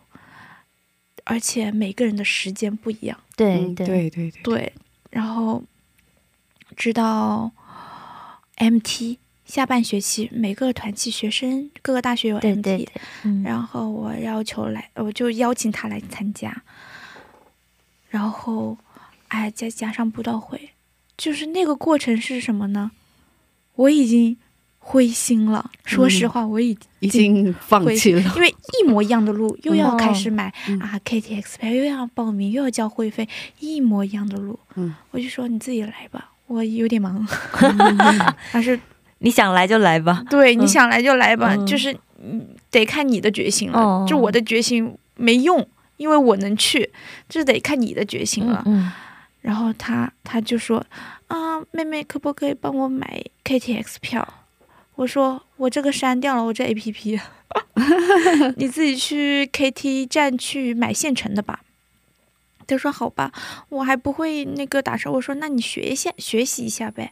[1.24, 3.86] 而且每个人的时间不一样，对嗯对。
[3.88, 4.74] 对对，对，
[5.10, 5.64] 然后
[6.76, 7.52] 直到
[8.58, 13.44] MT 下半学期，每个团契学生各个大学有 MT，对对对，嗯。
[13.44, 16.64] 然后我要求来，我就邀请他来参加，
[18.10, 18.78] 然后，
[19.30, 20.72] 哎，再加上布道会，
[21.18, 22.92] 就是那个过程是什么呢？
[23.76, 24.38] 我已经
[24.86, 30.78] 灰心了，说实嗯话，我已已经放弃了，因为一模一样的路，又要开始买、嗯。
[30.80, 33.28] 啊 KTX 票，又要报名，又要交会费，
[33.60, 34.94] 一模一样的路，嗯。
[35.12, 37.26] 我就说你自己来吧，我有点忙，
[38.52, 38.78] 还是
[39.20, 41.66] 你想来就来吧，对，你嗯想来就来吧，嗯。
[41.66, 43.80] 就是嗯得看你的决心了。
[43.80, 44.06] 哦。
[44.08, 45.66] 就我的决心没用，
[45.98, 46.90] 因为我能去，
[47.30, 48.62] 这得看你的决心了。
[48.66, 48.92] 嗯
[49.42, 50.82] 然后他他就说
[51.28, 54.26] 啊，妹妹可不可以帮我买 KTX 票？
[54.96, 57.20] 我说我这个删掉了，我这 APP，
[58.58, 61.62] 你自己去 KT 站去买现成的吧。
[62.66, 63.32] 他说好吧，
[63.70, 65.12] 我还不会那个打车。
[65.12, 67.12] 我说那你学一下，学习一下呗。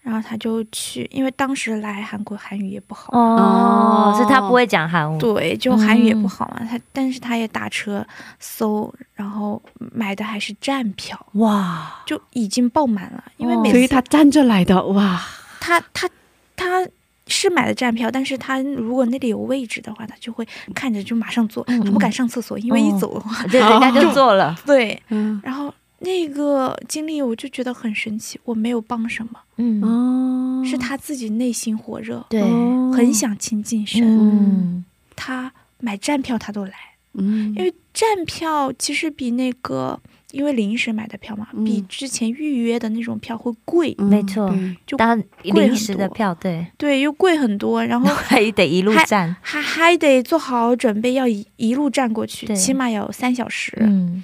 [0.00, 6.66] 然后他就去，因为当时来韩国韩语也不好，哦，哦是他不会讲韩文，对，就韩语也不嗯好嘛。
[6.68, 8.06] 他但是他也打车
[8.40, 13.22] 搜，然后买的还是站票，哇，就已经爆满了。
[13.36, 15.20] 因为哦每次所以他站着来的哇，
[15.60, 16.08] 他他
[16.56, 16.86] 他
[17.28, 25.00] 是买的站票，但是他如果那里有位置的话，他就会看着就马上坐，嗯他不敢上厕所，因为一哦走的话，对，人家就坐了， 对。
[25.10, 25.40] 嗯。
[25.44, 36.72] 然后那个经历我就觉得很神奇，我没有帮什么，嗯，哦，是他自己内心火热，对，哦很想亲近神，嗯，他买站票他都来，
[37.14, 40.00] 嗯，因为站票其实比那个。
[40.32, 41.64] 因为临时买的票嘛，嗯。
[41.64, 44.54] 比之前预约的那种票会贵，嗯没错。
[44.86, 46.14] 就当贵很临时的多。
[46.14, 53.72] 票，对，对，又贵很多，然后 还得一路站，还还得做好准备，要一一路站过去，起码要三小时。
[53.80, 54.22] 嗯，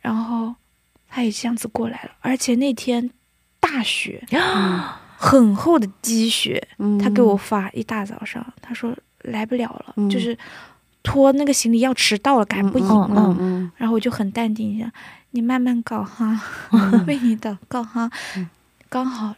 [0.00, 0.54] 然后
[1.08, 3.10] 他也这样子过来了，而且那天
[3.58, 4.24] 大雪，
[5.16, 6.66] 很厚的积雪。
[6.78, 6.98] 嗯。
[6.98, 10.08] 他给我发一大早上，他说来不了了，嗯。
[10.08, 10.36] 就是
[11.02, 13.36] 拖那个行李要迟到了，赶不赢嗯了。
[13.40, 13.70] 嗯。
[13.76, 14.92] 然后我就很淡定一下，
[15.34, 16.40] 你慢慢搞哈，
[17.08, 18.08] 为你祷告哈。
[18.36, 18.48] 嗯
[18.88, 19.34] 刚好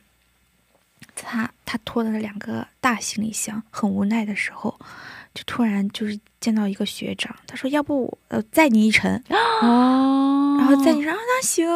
[1.15, 4.79] 他他拖了两个大行李箱，很无奈的时候，
[5.33, 11.67] 就突然就是见到一个学长，他说要不我呃载你一程，哦， 然后载你，然后那行。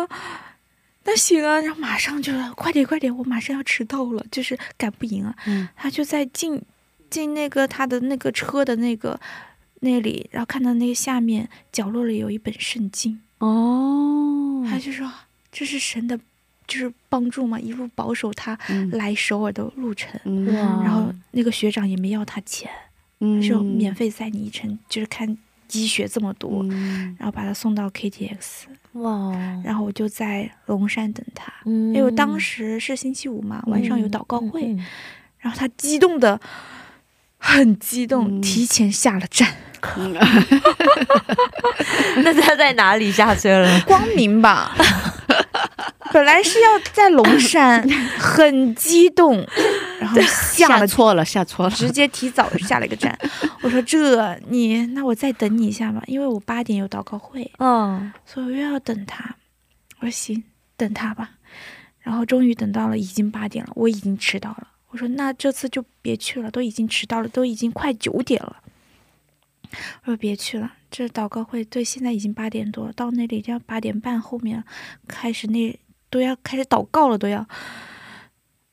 [1.05, 5.35] 那行啊，然后马上就是快点快点，我马上要迟到了，就是赶不赢啊。
[5.47, 6.61] 嗯他就在进
[7.09, 9.19] 进那个他的那个车的那个
[9.81, 15.11] 那里，然后看到那个下面角落里有一本圣经，哦，他就说
[15.53, 16.19] 这是神的，
[16.67, 18.89] 就是帮助嘛，一路保守他嗯。
[18.91, 20.19] 来首尔的路程。
[20.47, 22.71] 然后那个学长也没要他钱，
[23.21, 23.41] 嗯。
[23.43, 25.37] 就免费载你一程，就是看
[25.67, 27.17] 积雪这么多，嗯。
[27.19, 29.33] 然后把他送到 KTX，哇，
[29.65, 31.53] 然后我就在龙山等他。
[31.65, 31.89] 嗯。
[31.89, 34.77] 因为我当时是星期五嘛，晚上有祷告会，
[35.39, 36.41] 然后他激动的
[37.43, 39.49] 很激动，嗯提前下了站，
[39.97, 40.13] 嗯
[42.23, 43.81] 那他在哪里下车了？
[43.87, 44.77] 光明吧。
[46.13, 47.89] 本来是要在龙山，
[48.19, 49.47] 很激动，
[50.01, 53.17] 然后下了下错了，下错了，直接提早下了一个站。
[53.63, 59.37] 我说这你，那我再等你一下吧，因为我八点有祷告会，嗯，所以我又要等他。
[60.01, 60.43] 我说行，
[60.77, 61.31] 等他吧。
[62.01, 64.67] 然后终于等到了，已经八点了，我已经迟到了。
[64.91, 68.57] 我说那这次就别去了，都已经迟到了，都已经快九点了。
[70.03, 74.63] 我说别去了，这祷告会对，现在已经八点多了，到那里就要八点半后面
[75.07, 75.79] 开始那
[76.11, 77.47] 都要开始祷告了，都要。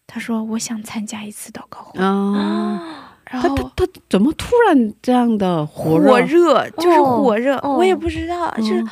[0.07, 2.82] 他说我想参加一次祷告会，哦，
[3.30, 6.11] 然后他他他怎么突然这样的火热？
[6.13, 8.84] 火热就是火热，哦我也不知道，就是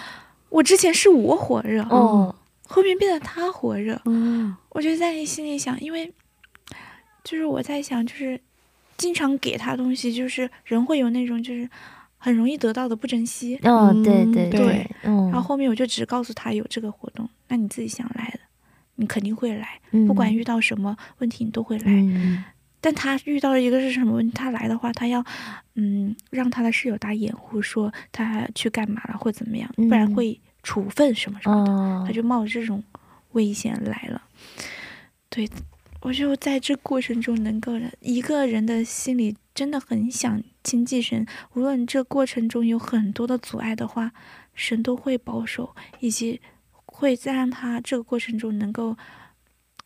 [0.50, 2.36] 我之前是我火热，哦，
[2.68, 6.14] 后面变得他火热，嗯我就在心里想，因为
[7.26, 8.40] 就是我在想，就是
[8.96, 11.70] 经常给他东西，就是人会有那种就是
[12.18, 13.60] 很容易得到的不珍惜。
[13.64, 18.40] 哦，嗯对对对，嗯，然后后面我就只告诉他有这个活动，那你自己想来的，
[18.96, 21.86] 你肯定会来，嗯不管遇到什么问题你都会来。
[21.88, 22.44] 嗯
[22.80, 24.32] 但他遇到了一个是什么问题？
[24.36, 25.26] 他来的话，他要
[25.74, 31.72] 嗯让他的室友打掩护，说他去干嘛了或怎么样，不然嗯会处分什么什么的。
[31.72, 32.84] 哦他，就冒着这种
[33.32, 34.22] 危险来了。
[35.30, 35.50] 对，
[36.06, 41.26] 我就在这过程中能够一个人的心里真的很想亲近神，
[41.56, 44.12] 无论这过程中有很多的阻碍的话，
[44.54, 46.40] 神都会保守，以及
[46.86, 48.96] 会再让他这个过程中能够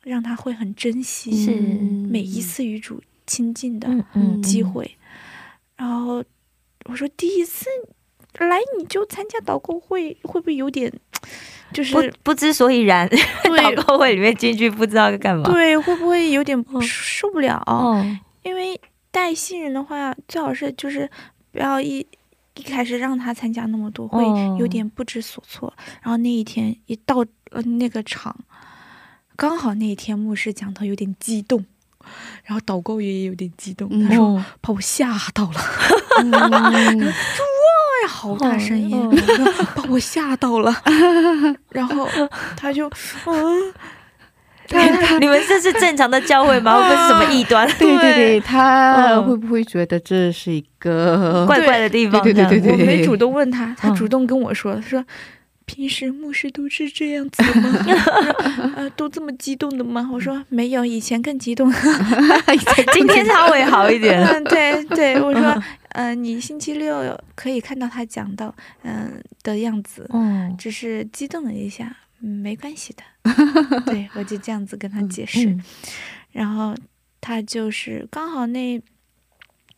[0.03, 4.97] 让他会很珍惜是每一次与主亲近的嗯嗯，机会。
[5.77, 6.21] 然后
[6.89, 7.65] 我说第一次
[8.39, 10.91] 来你就参加祷告会，会不会有点
[11.73, 13.17] 就是不不知所以然，对
[13.75, 17.61] 祷告会里面进去不知道干嘛，对，会不会有点嗯受不了？
[17.65, 18.03] 哦，
[18.43, 18.79] 因为
[19.11, 21.09] 带新人的话，最好是就是
[21.51, 22.05] 不要一
[22.55, 25.73] 一开始让他参加那么多，会哦有点不知所措。
[26.01, 28.35] 然后那一天一到呃那个场，
[29.35, 31.63] 刚好那一天牧师讲的有点激动，
[32.43, 35.59] 然后祷告也有点激动，他说嗯把我吓到了，
[36.21, 37.13] 嗯
[38.03, 39.11] 哎，好大声音，哦
[39.75, 40.75] 把我吓到了。
[41.71, 42.07] 然后
[42.55, 42.87] 他就
[43.25, 43.73] 嗯。
[45.19, 46.75] 你们这是正常的教会吗？
[46.75, 47.67] 会不会是什么异端？
[47.79, 55.03] 对对对，他嗯会不会觉得这是一个怪怪的地方，对对对对我没主动问他，他嗯主动跟我说，他说
[55.65, 57.79] 平时牧师都是这样子的吗？
[58.75, 60.07] 呃，都这么激动的吗？
[60.13, 61.73] 我说没有，以前更激动。
[62.93, 64.23] 今天稍微好一点。
[64.23, 73.03] 嗯，对对，我说，呃，你星期六可以看到他讲到，嗯、的样子，嗯，只是激动了一下，嗯，没关系的。
[73.85, 75.63] 对，我就这样子跟他解释，嗯
[76.31, 76.75] 然后
[77.19, 78.79] 他就是刚好那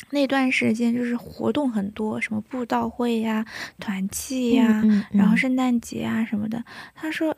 [0.09, 3.45] 那段时间就是活动很多，什么布道会呀、
[3.80, 6.64] 团契呀，嗯然后圣诞节啊什么的。
[6.93, 7.36] 他说，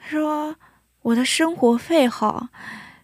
[0.00, 0.56] 他说
[1.02, 2.48] 我的生活费好，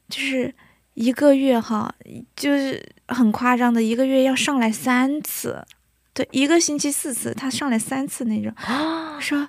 [0.09, 0.55] 就是
[0.99, 1.95] 一个月哈，
[2.35, 5.65] 就是很夸张的，一个月要上来三次，
[6.13, 8.53] 对，一个星期四次，他上来三次那种。
[9.15, 9.49] 我说，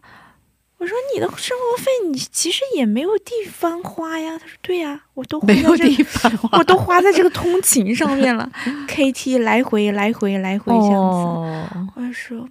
[0.78, 4.38] 我说你的生活费你其实也没有地方花呀。
[4.38, 8.47] 他说对呀，我都花没有地方花 我都花在这个通勤上面了
[8.88, 10.95] ，KT 来回来回来回这样子。
[10.95, 12.47] 哦，我就说，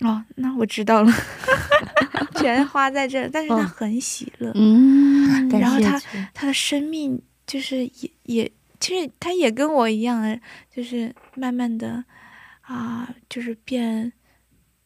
[0.00, 1.12] 哦，那我知道了，
[2.40, 6.00] 全花在这，但是他嗯很喜乐，嗯，然后他
[6.32, 10.40] 他的生命就是也也，其实他也跟我一样，
[10.74, 12.04] 就是慢慢的
[12.62, 14.12] 啊，就是变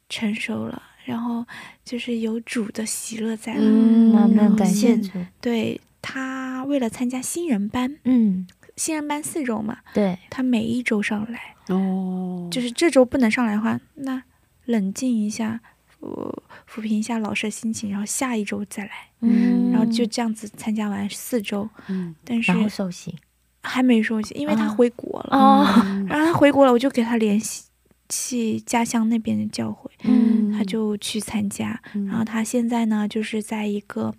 [0.09, 1.45] 成熟了，然后
[1.85, 3.61] 就是有主的喜乐在了。
[3.63, 4.99] 嗯慢慢感谢
[5.41, 8.47] 对他为了参加新人班，嗯，
[8.77, 14.23] 新人班四周嘛，对，他每一周上来，哦，就是这周不能上来的话，那
[14.65, 15.61] 冷静一下，
[16.01, 18.91] 呃，抚平一下老师的心情，然后下一周再来，
[19.21, 22.15] 嗯，然后就这样子参加完四周，嗯。
[22.25, 23.15] 但是然后受洗
[23.63, 24.69] 还没收起，因为他啊。
[24.69, 25.65] 回国了，哦，
[26.09, 27.65] 然后他回国了，我就给他联系
[28.09, 30.53] 去家乡那边的教会，嗯。
[30.53, 32.07] 他就去参加，嗯。
[32.07, 34.15] 然后他现在呢，就是在一个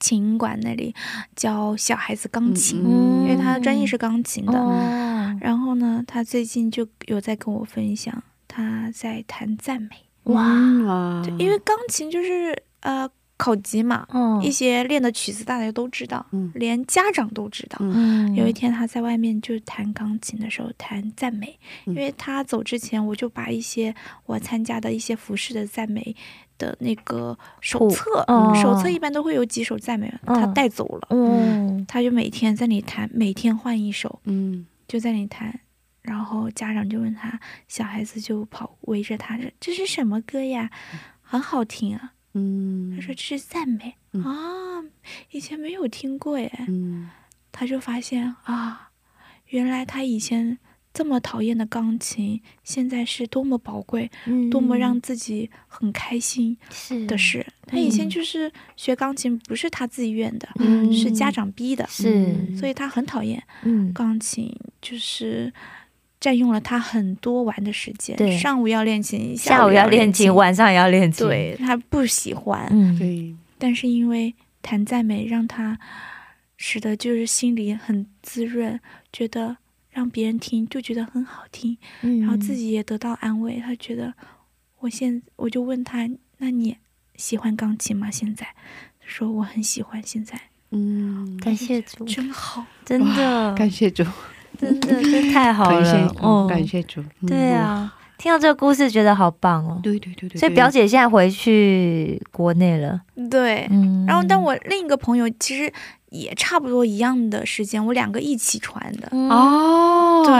[0.00, 0.94] 琴馆那里
[1.34, 4.58] 教小孩子钢琴，嗯因为他的专业是钢琴的。
[4.58, 9.90] 哦，然后呢，他最近就有在跟我分享，他在弹赞美，
[10.26, 14.42] 哇，因为钢琴就是呃考级嘛，嗯。
[14.42, 16.50] 一些练的曲子大家都知道，嗯。
[16.54, 17.78] 连家长都知道。
[18.34, 21.94] 有一天他在外面就弹钢琴的时候弹赞美，嗯。
[21.94, 26.16] 因为他走之前我就把一些我参加的一些服饰的赞美
[26.58, 31.84] 的那个手册，哦手册一般都会有几首赞美，他嗯带走了，嗯。
[31.86, 34.66] 他就每天在那里弹，每天换一首，嗯。
[34.88, 35.60] 就在那里弹。
[36.06, 37.38] 然后家长就问他，
[37.68, 40.70] 小孩子就跑围着他说：“这是什么歌呀？
[41.20, 44.84] 很好听啊。”嗯，他说：“这是赞美、嗯啊，
[45.30, 47.10] 以前没有听过耶。”嗯
[47.50, 48.90] 他就发现啊，
[49.46, 50.58] 原来他以前
[50.92, 57.46] 这么讨厌的钢琴，现在是多么宝贵，嗯多么让自己很开心是的事。
[57.66, 65.50] 他以前嗯就是学钢琴，不是他自己愿的，嗯是家长逼的，是所以他很讨厌嗯钢琴，就是。
[66.18, 68.36] 占用了他很多玩的时间，对。
[68.36, 75.78] 上午要练琴，下午午要练琴，晚上也要练琴，，对他不喜欢，嗯，对，但是因为弹赞美，让他
[76.56, 78.80] 使得就是心里很滋润，
[79.12, 79.58] 觉得
[79.90, 82.20] 让别人听就觉得很好听，嗯。
[82.20, 83.60] 然后自己也得到安慰。
[83.60, 84.14] 他觉得
[84.80, 86.08] 我现我就问他，
[86.38, 86.76] 那你
[87.16, 88.10] 喜欢钢琴吗？
[88.10, 88.46] 现在。
[88.98, 90.40] 他说我很喜欢，现在。
[90.70, 92.66] 嗯，感谢主，真好。
[92.84, 94.04] 真的，感谢主，
[94.58, 99.80] 真的，这太好感谢了，哦，感谢主，嗯对，啊，听到这个故事觉得好棒哦。
[99.82, 103.00] 对对对对，所以表姐现在回去国内了，
[103.30, 105.72] 对，嗯，然后但我另一个朋友其实
[106.10, 109.08] 也差不多一样的时间，我两个一起传的。
[109.12, 109.28] 嗯。
[109.30, 110.34] 哦，对，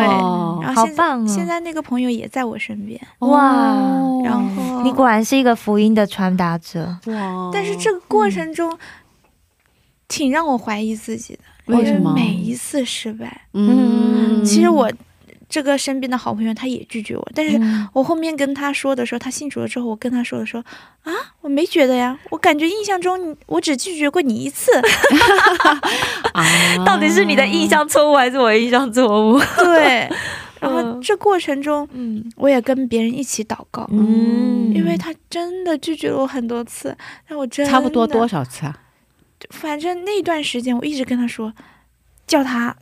[0.64, 3.72] 然后现在好棒哦现在那个朋友也在我身边，哇。
[3.72, 8.76] 哦然后你果然是一个福音的传达者，哇，但是这个过程中，
[10.08, 11.40] 挺让我怀疑自己的。
[11.66, 12.12] 为什么？
[12.14, 14.90] 每一次失败，嗯，其实我
[15.48, 17.88] 这个身边的好朋友他也拒绝我，但是嗯。
[17.92, 20.60] 我后面跟他说的时候，他信主了之后，我跟他说的说
[21.04, 24.72] 啊，我没觉得呀，我感觉印象中你我只拒绝过你一次，
[26.32, 26.44] 啊
[26.84, 29.40] 到底是你的印象错误还是我的印象错误？
[29.58, 30.08] 对。
[30.58, 32.24] 然后嗯这过程中，嗯。
[32.36, 34.72] 我也跟别人一起祷告，嗯。
[34.74, 36.96] 因为他真的拒绝了我很多次，
[37.28, 38.74] 但我真的差不多多少次啊？
[39.50, 41.52] 反正那段时间我一直跟他说，
[42.26, 42.74] 叫他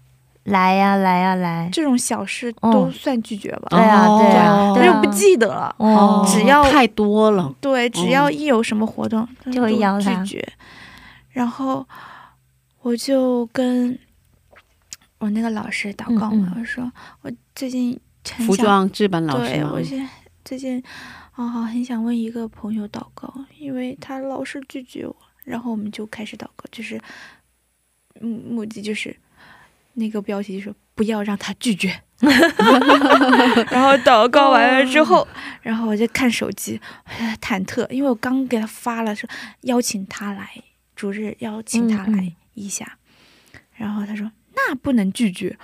[0.44, 3.68] 来呀来呀来，这种小事哦都算拒绝吧。
[3.70, 5.74] 对啊对啊哦对啊他就不记得了。
[5.78, 10.52] 哦只要太多了，对，只要一有什么活动，他就会邀他拒绝。
[11.30, 11.86] 然后
[12.82, 13.98] 我就跟
[15.18, 16.90] 我那个老师祷告嘛，我说
[17.22, 17.98] 我最近
[18.30, 19.82] 很服想装制版老师对我？
[19.82, 20.06] 现在
[20.44, 20.82] 最近
[21.32, 27.00] 啊、很想问一个朋友祷告，因为他老是拒绝我，然后我们就开始祷告，就是
[28.20, 29.16] 目目的就是
[29.94, 32.02] 那个标题就是不要让他拒绝。
[33.70, 35.26] 然后祷告完了之后，
[35.60, 39.28] 然后我就看手机，哎忐忑，因为我刚给他发了说
[39.62, 40.50] 邀请他来，
[40.96, 42.98] 主日邀请他来一下，
[43.74, 45.58] 然后他说那不能拒绝，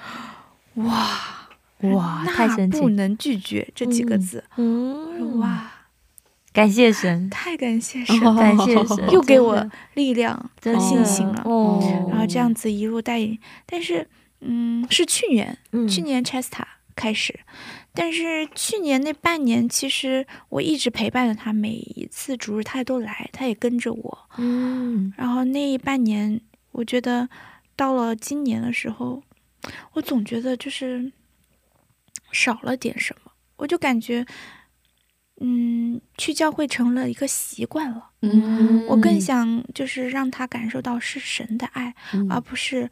[0.75, 1.49] 哇
[1.83, 5.73] 哇，太那神奇不，能拒绝这几个字，我说嗯，哇，
[6.53, 8.19] 感谢神，太感谢神。
[8.35, 11.43] 感谢神，又给我力量真的和信心了。
[11.45, 14.09] 哦，然后这样子一路带领，但是，
[14.41, 15.87] 嗯，是去年，嗯。
[15.87, 16.65] 去年 Chesta
[16.97, 17.39] 开始，
[17.95, 24.19] 但是去年那半年，其实我一直陪伴着他，每一次主日他都来，他也跟着我。
[24.37, 25.13] 嗯。
[25.17, 26.41] 然后那一半年，
[26.73, 27.29] 我觉得
[27.77, 29.23] 到了今年的时候，
[29.93, 31.13] 我总觉得就是
[32.33, 34.27] 少了点什么，我就感觉，
[35.41, 38.11] 嗯，去教会成了一个习惯了。
[38.23, 42.31] 嗯，我更想就是让他感受到是神的爱，嗯。
[42.31, 42.89] 而不是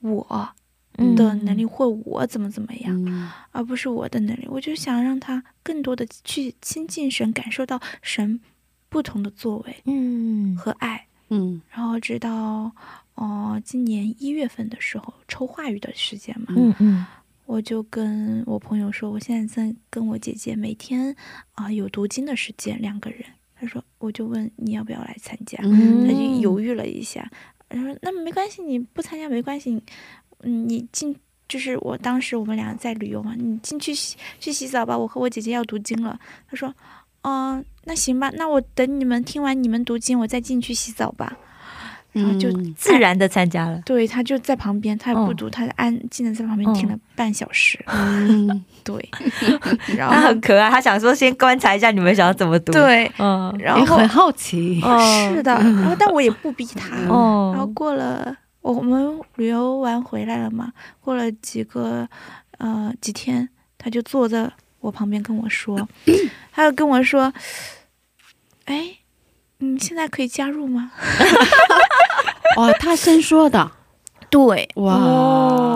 [0.00, 0.50] 我
[0.96, 1.14] 嗯。
[1.16, 3.28] 的能力或我怎么怎么样，嗯。
[3.50, 4.46] 而不是我的能力。
[4.48, 8.40] 我就想让他更多的去亲近神，感受到神
[8.88, 10.56] 不同的作为嗯。
[10.56, 11.06] 和爱。
[11.30, 11.60] 嗯。
[11.70, 12.72] 然后直到
[13.14, 17.04] 哦、今年一月份的时候抽话语的时间嘛，嗯嗯
[17.48, 21.16] 我就跟我朋友说，我现在在跟我姐姐每天
[21.52, 23.24] 啊、有读经的时间，两个人。
[23.58, 27.26] 他说，我就问你要不要来参加，嗯他就犹豫了一下，
[27.70, 29.82] 然后说那没关系，你不参加没关系，
[30.40, 31.16] 嗯，你进
[31.48, 36.20] 就是我当时我们俩在旅游嘛，你进去洗去洗澡吧，我和我姐姐要读经了。
[36.50, 36.74] 他说，
[37.22, 41.38] 嗯、那行吧，那我等你们听完你们读经，我再进去洗澡吧。
[42.18, 45.36] 然后就嗯自然的参加了，对他就在旁边，他也不嗯。
[45.36, 47.78] 读，他安静的在旁边听了半小时。
[47.88, 48.64] 嗯。
[48.84, 49.06] 对，
[49.96, 53.54] 然他后很可爱，他想说先观察一下你们想要怎么读，，对，嗯。
[53.58, 56.96] 然后很好奇，哦是的，然后但我也不逼他。
[56.96, 62.08] 然后过了，我我们旅游完回来了嘛，过了几个
[62.58, 63.46] 呃几天，
[63.76, 64.50] 他就坐在
[64.80, 65.86] 我旁边跟我说，
[66.52, 67.30] 他就跟我说，
[68.64, 68.86] 哎，
[69.58, 70.92] 你现在可以加入吗？
[72.56, 73.70] 哦，他先说的，
[74.30, 74.94] 对，哇，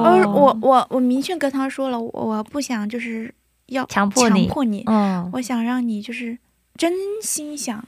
[0.04, 3.32] 而我我我明确跟他说了，我我不想就是
[3.66, 5.30] 要强迫你强迫你，嗯。
[5.34, 6.36] 我想让你就是
[6.76, 7.84] 真心想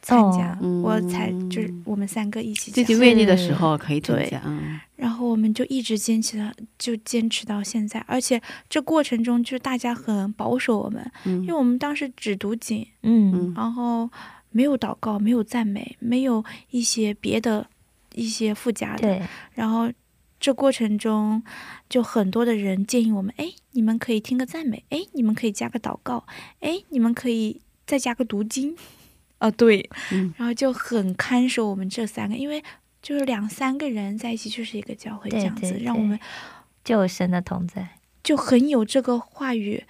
[0.00, 4.80] 参加，哦我才嗯就是我们三个一起自己讲愿意的时候可以参对加，嗯。
[4.96, 8.02] 然后我们就一直坚持到，就坚持到现在。
[8.06, 13.52] 而且这过程中，就是大家很保守我们，因为嗯我们当时只读景，嗯。
[13.56, 14.08] 然后
[14.54, 17.68] 没有祷告，没有赞美，没有一些别的
[18.14, 19.20] 一些附加的。
[19.52, 19.90] 然后
[20.38, 21.42] 这过程中，
[21.88, 26.24] 就很多的人建议我们：哎，你们可以听个赞美，哎，你们可以加个祷告，
[26.60, 28.76] 哎，你们可以再加个读经。
[29.40, 32.62] 哦， 对，嗯然后就很看守我们这三个，因为
[33.02, 36.16] 就是两三个人在一起就是一个教会这样子，对对让我们
[36.84, 39.82] 就有神的同在，就很有这个话语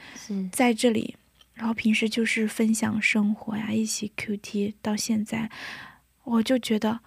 [0.51, 1.17] 在这里。
[1.55, 5.51] 然后平时就是分享生活呀，一起 QT，到现在
[6.25, 7.01] 我就觉得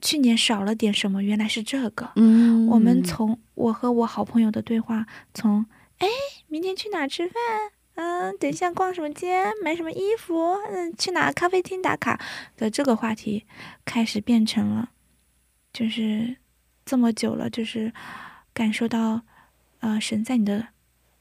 [0.00, 2.12] 去年少了点什么，原来是这个。
[2.16, 5.66] 嗯，我们从我和我好朋友的对话，从
[5.98, 6.08] 哎
[6.46, 7.34] 明天去哪吃饭，
[7.94, 10.34] 嗯，等一下逛什么街，买什么衣服，
[10.70, 12.20] 嗯，去哪咖啡厅打卡？
[12.56, 13.44] 的这个话题，
[13.84, 14.90] 开始变成了，
[15.72, 16.36] 就是
[16.84, 17.92] 这么久了，就是
[18.52, 19.22] 感受到，
[19.80, 20.68] 呃，神在你的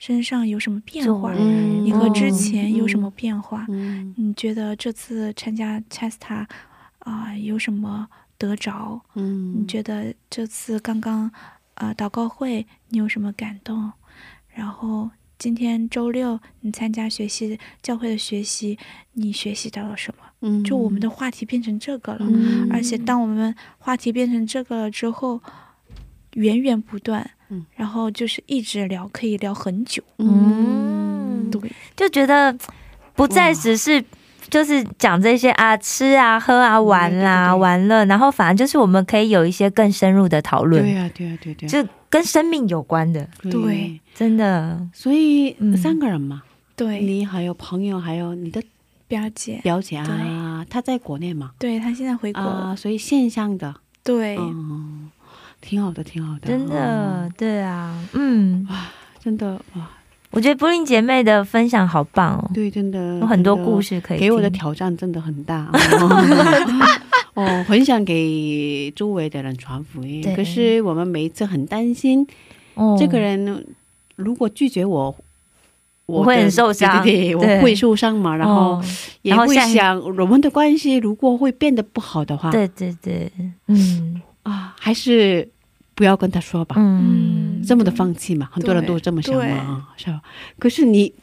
[0.01, 3.67] 身上有什么变化，嗯你和之前嗯有什么变化？
[3.69, 6.43] 嗯你觉得这次参加 Chesta
[6.97, 8.99] 啊、有什么得着？
[9.13, 11.31] 嗯，你觉得这次刚刚
[11.75, 13.91] 呃祷告会你有什么感动？
[14.49, 18.79] 然后今天周六你参加学习教会的学习，
[19.13, 20.23] 你学习到了什么？
[20.41, 25.39] 嗯就我们的话题变成这个了，嗯而且当我们话题变成这个了之后，
[26.33, 27.63] 源源不断，嗯。
[27.75, 30.01] 然后就是一直聊，可以聊很久。
[30.17, 31.49] 嗯。
[31.51, 32.57] 对，就觉得
[33.13, 34.03] 不再只是
[34.49, 44.81] 就是讲这些啊，吃啊、喝啊、玩啦、对对对玩乐，然后反而就是我们可以有一些更深入的讨论，对呀对呀对对，就跟生命有关的，对，真的。
[44.93, 45.75] 所以嗯。
[45.75, 46.41] 三个人嘛，
[46.75, 48.63] 对，你还有朋友，还有你的
[49.07, 55.11] 表姐，表姐啊，她在国内嘛，对她现在回国了，啊，所以线上的，对，嗯，
[55.61, 58.85] 挺好的，挺好的，真的嗯，对啊，嗯，哇
[59.23, 59.89] 真的哇，
[60.31, 65.69] 我觉得布林姐妹的分享好棒哦，对，真的有很多故事可以给我的挑战真的很大。
[65.73, 66.97] 哦。
[67.33, 72.27] 哦，很想给周围的人传福音，可是我们每一次很担心，
[72.73, 72.97] 哦。
[72.99, 73.65] 这个人
[74.17, 75.15] 如果拒绝我，
[76.07, 78.83] 我会很受伤对对对，对我会受伤嘛，然后哦。
[79.21, 83.31] 也会想我们的关系如果会变得不好的话，对对对，
[83.67, 85.47] 嗯，啊，还是
[85.93, 90.21] 不要跟他说吧，嗯，这么的放弃嘛，很多人都这么想嘛，是吧？
[90.57, 91.13] 可是你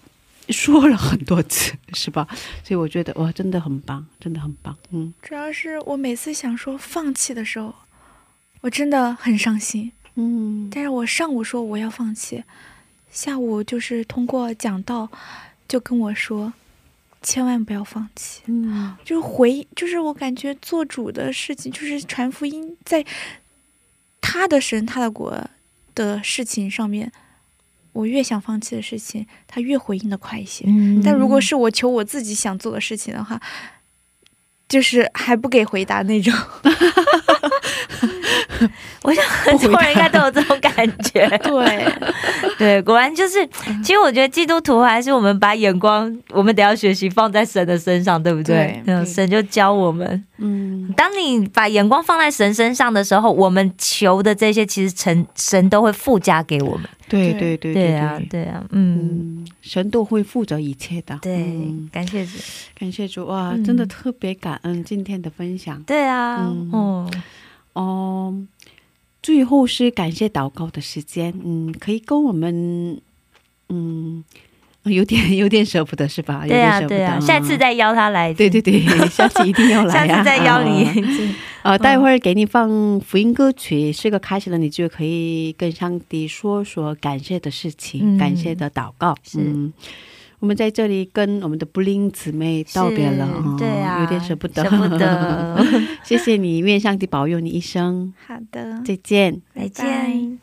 [0.50, 2.26] 说了很多次，是吧？
[2.64, 7.74] 所以我觉得哇，真的很棒，真的很棒，嗯主要是我每次想说放弃的时候，
[8.62, 9.92] 我真的很伤心。
[10.20, 12.42] 嗯但是我上午说我要放弃，
[13.10, 15.08] 下午就是通过讲道，
[15.68, 16.52] 就跟我说，
[17.22, 18.42] 千万不要放弃。
[18.46, 23.04] 嗯就是回，就是我感觉做主的事情，就是传福音，在
[24.20, 25.36] 他的神、他的国
[25.94, 27.10] 的事情上面，
[27.92, 30.64] 我越想放弃的事情，他越回应的快一些。
[30.66, 33.40] 嗯但如果是我求我自己想做的事情的话，
[34.68, 36.32] 就是还不给回答那种。
[39.02, 41.28] 我想很多人应该都有这种感觉。
[41.42, 41.92] 对，
[42.58, 43.46] 对，果然就是，
[43.82, 48.82] 其实我觉得基督徒还是我们把眼光，我们得要学习放在神的身上，对不对？
[49.06, 50.92] 神就教我们，嗯。
[50.96, 56.88] 当你把眼光放在神身上的时候，我们求的这些，其实神神都会附加给我们。
[57.08, 62.32] 对对对对对啊，对啊，嗯，嗯，神都会负责一切的，对嗯，感谢主。
[62.78, 63.64] 感谢主哇，嗯。
[63.64, 65.82] 真的特别感恩今天的分享。
[65.84, 66.70] 对啊，嗯。
[66.72, 67.10] 哦，
[67.82, 68.46] 哦。
[69.20, 72.98] 最后是感谢祷告的时间，嗯，可以跟我们，
[73.68, 74.22] 嗯，
[74.84, 76.42] 有点 有点舍不得是吧？
[76.46, 77.58] 有对啊，点舍不得对啊，下次。
[77.58, 78.32] 再邀他来。
[78.32, 80.18] 对对对， 下次一定要来下啊！
[80.18, 81.72] 次再邀你啊。
[81.72, 82.70] 呃，待会儿给你放
[83.00, 89.14] 福音歌曲，是个开始了，你就可以跟上帝说说感谢的事情，嗯感谢的祷告。
[89.24, 89.72] 是嗯，
[90.40, 93.26] 我们在这里跟我们的布灵姊妹道别了，
[93.58, 95.64] 对啊，有点舍不得，舍不得。
[96.04, 99.42] 谢谢你，愿上帝保佑你一生，好的，再见。
[99.54, 100.38] 再拜拜见。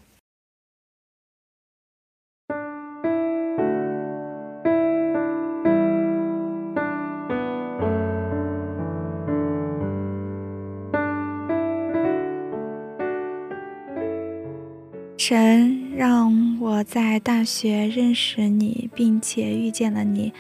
[15.17, 20.33] 神让我在大学认识你，并且遇见了你，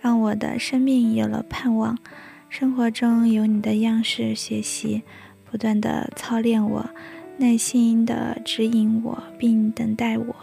[0.00, 1.98] 让我的生命有了盼望。
[2.48, 5.02] 生活中有你的样式学习，
[5.50, 6.88] 不断的操练我，
[7.38, 10.36] 耐心的指引我，并等待我，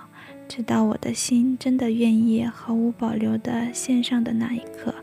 [0.49, 4.93] 直到我的心真的愿意毫无保留的献上的那一刻。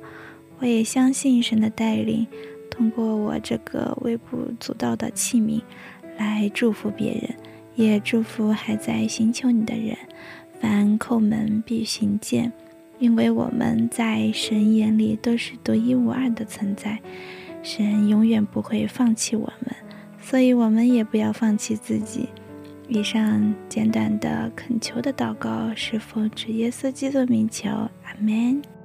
[0.59, 2.27] 我也相信神的带领，
[2.71, 5.63] 通过我这个微不足道的器皿，
[6.19, 7.35] 来祝福别人。
[7.77, 9.97] 也祝福还在寻求你的人，
[10.61, 12.53] 凡叩门必寻见，
[12.99, 16.99] 因为我们在神眼里都是独一无二的存在，
[17.63, 19.77] 神永远不会放弃我们，
[20.21, 22.29] 所以我们也不要放弃自己。
[22.89, 28.76] 以上简短的恳求的祷告是奉主耶稣基督的名求，阿门。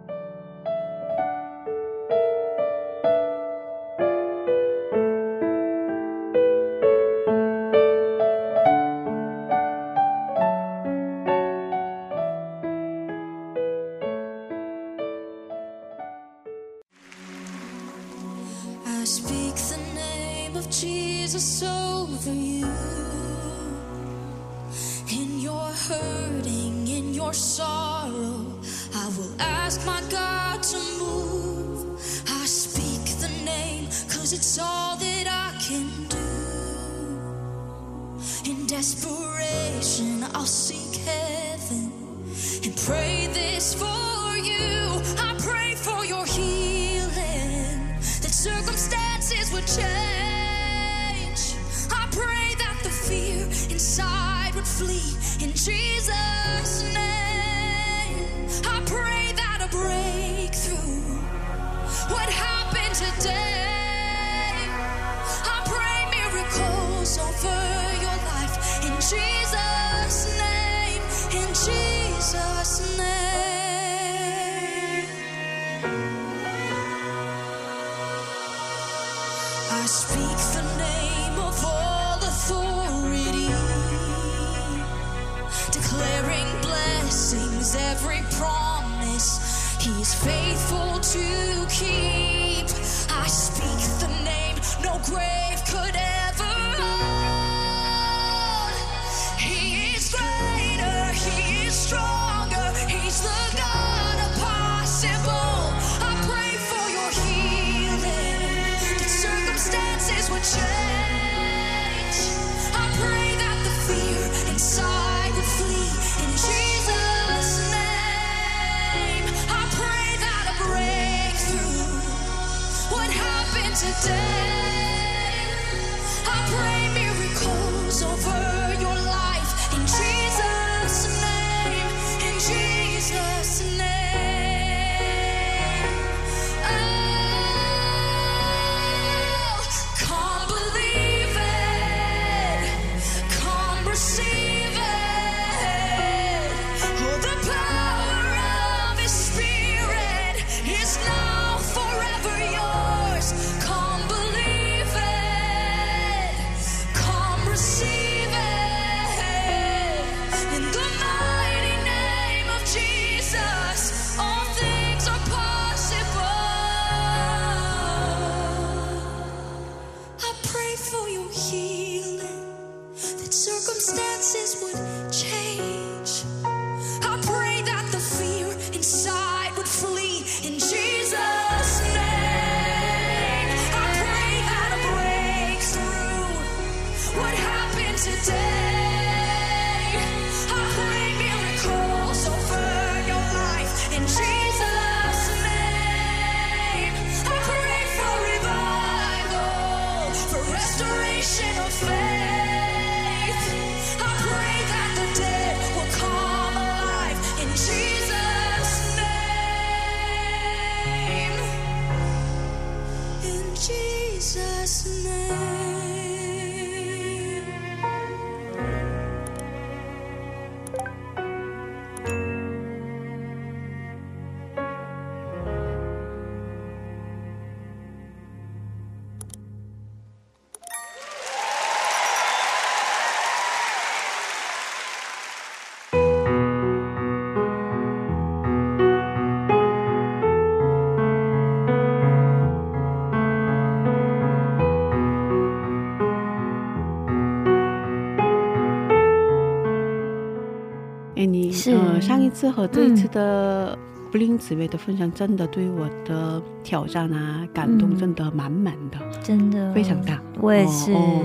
[252.31, 253.77] 次和这一次的
[254.11, 257.97] 布林紫薇的分享，真的对我的挑战啊、感动，嗯。
[257.97, 259.71] 真的满满的，真的。
[259.73, 260.19] 非常大。
[260.39, 260.91] 我也是。
[260.93, 261.21] 哦哦。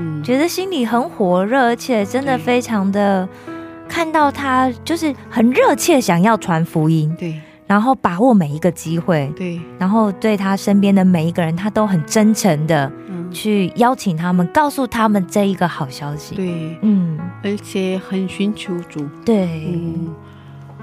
[0.00, 3.28] 嗯，觉得心里很火热，而且真的非常的
[3.88, 7.40] 看到他就是很热切想要传福音，对。
[7.66, 16.36] 然后把握每一个机会，对，然后对他身边的每一个人，他都很真诚的嗯，去邀请他们，告诉他们这一个好消息。
[16.36, 20.14] 对，嗯，而且很寻求主，对，嗯，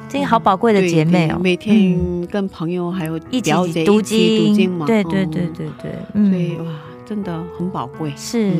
[0.09, 3.51] 这个好宝贵的姐妹哦，每天跟朋友还有一起
[3.85, 4.49] 读经。
[4.49, 5.31] 读经，嘛，对对嗯。
[5.31, 6.65] 对对对，嗯，所以哇，
[7.11, 8.13] 真的很宝贵。
[8.15, 8.53] 是，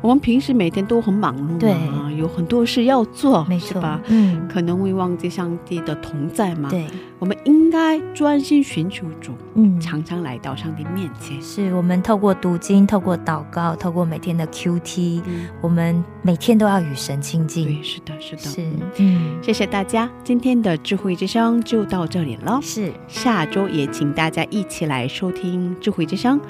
[0.00, 6.86] 我们平时每天都很忙碌对嘛，有很多事要做，没错吧？，嗯，可能会忘记上帝的同在嘛。，对，
[7.18, 11.42] 我们应该专心寻求主，嗯，常常来到上帝面前。
[11.42, 17.64] 是我们透过读经，透过祷告，透过每天的 QT，嗯，我们每天都要与神亲近。
[17.64, 18.42] 对，是的，是的。
[18.42, 22.60] 是嗯，嗯，谢谢大家，今天的智慧之声就到这里了。
[22.62, 26.40] 是，下周也请大家一起来收听智慧之声，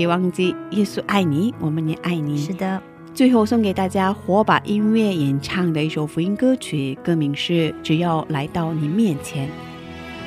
[0.00, 2.38] 别忘记耶稣爱你，我们也爱你。
[2.38, 2.82] 是的，
[3.12, 9.46] 最后送给大家火把音乐演唱的一首福音歌曲，歌名是《只要来到你面前》。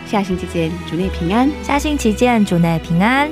[0.05, 1.49] 下星期见，主内平安。
[1.63, 3.28] 下星期见，主内平安。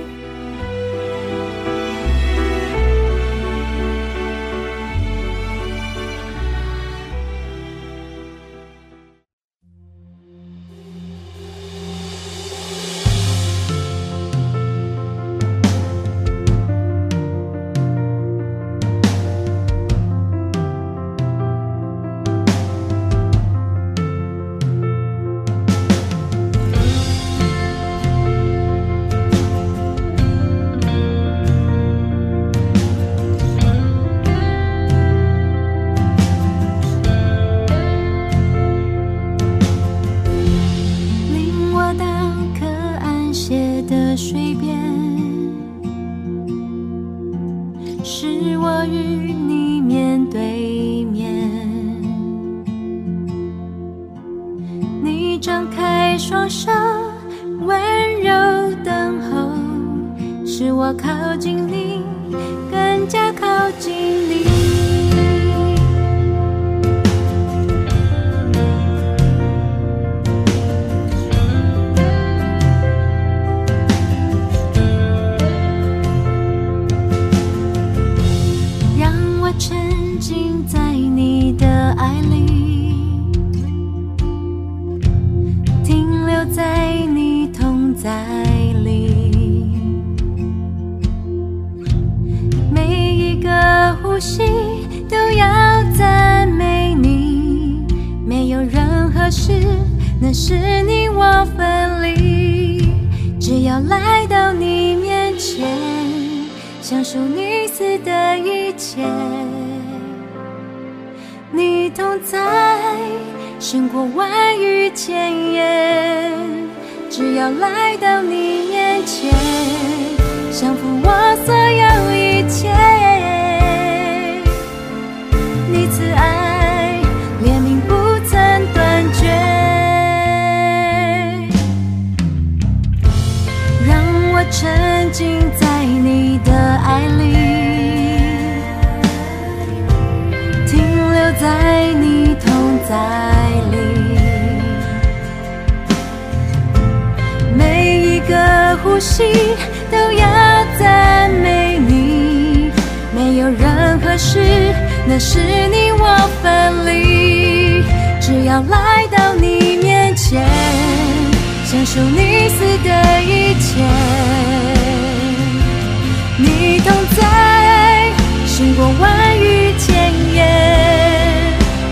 [166.91, 168.11] 同在
[168.45, 170.37] 胜过万语千言。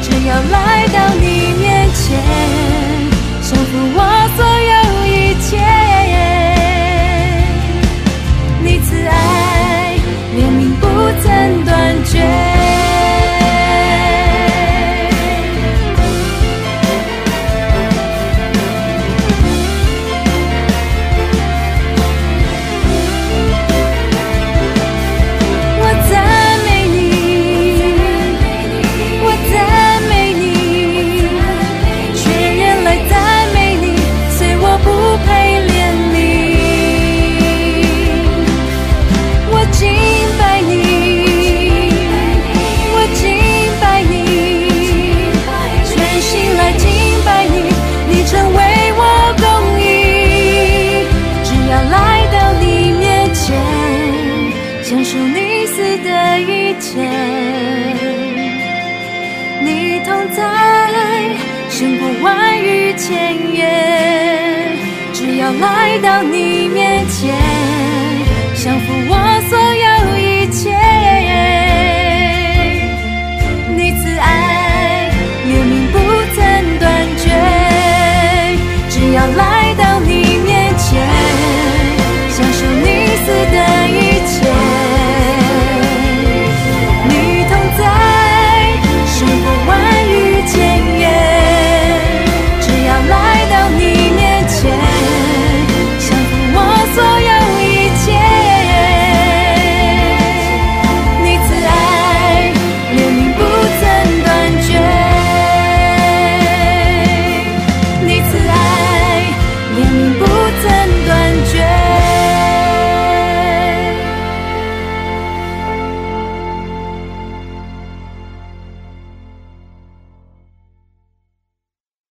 [0.01, 2.19] 只要来到你面前，
[3.41, 3.99] 守护我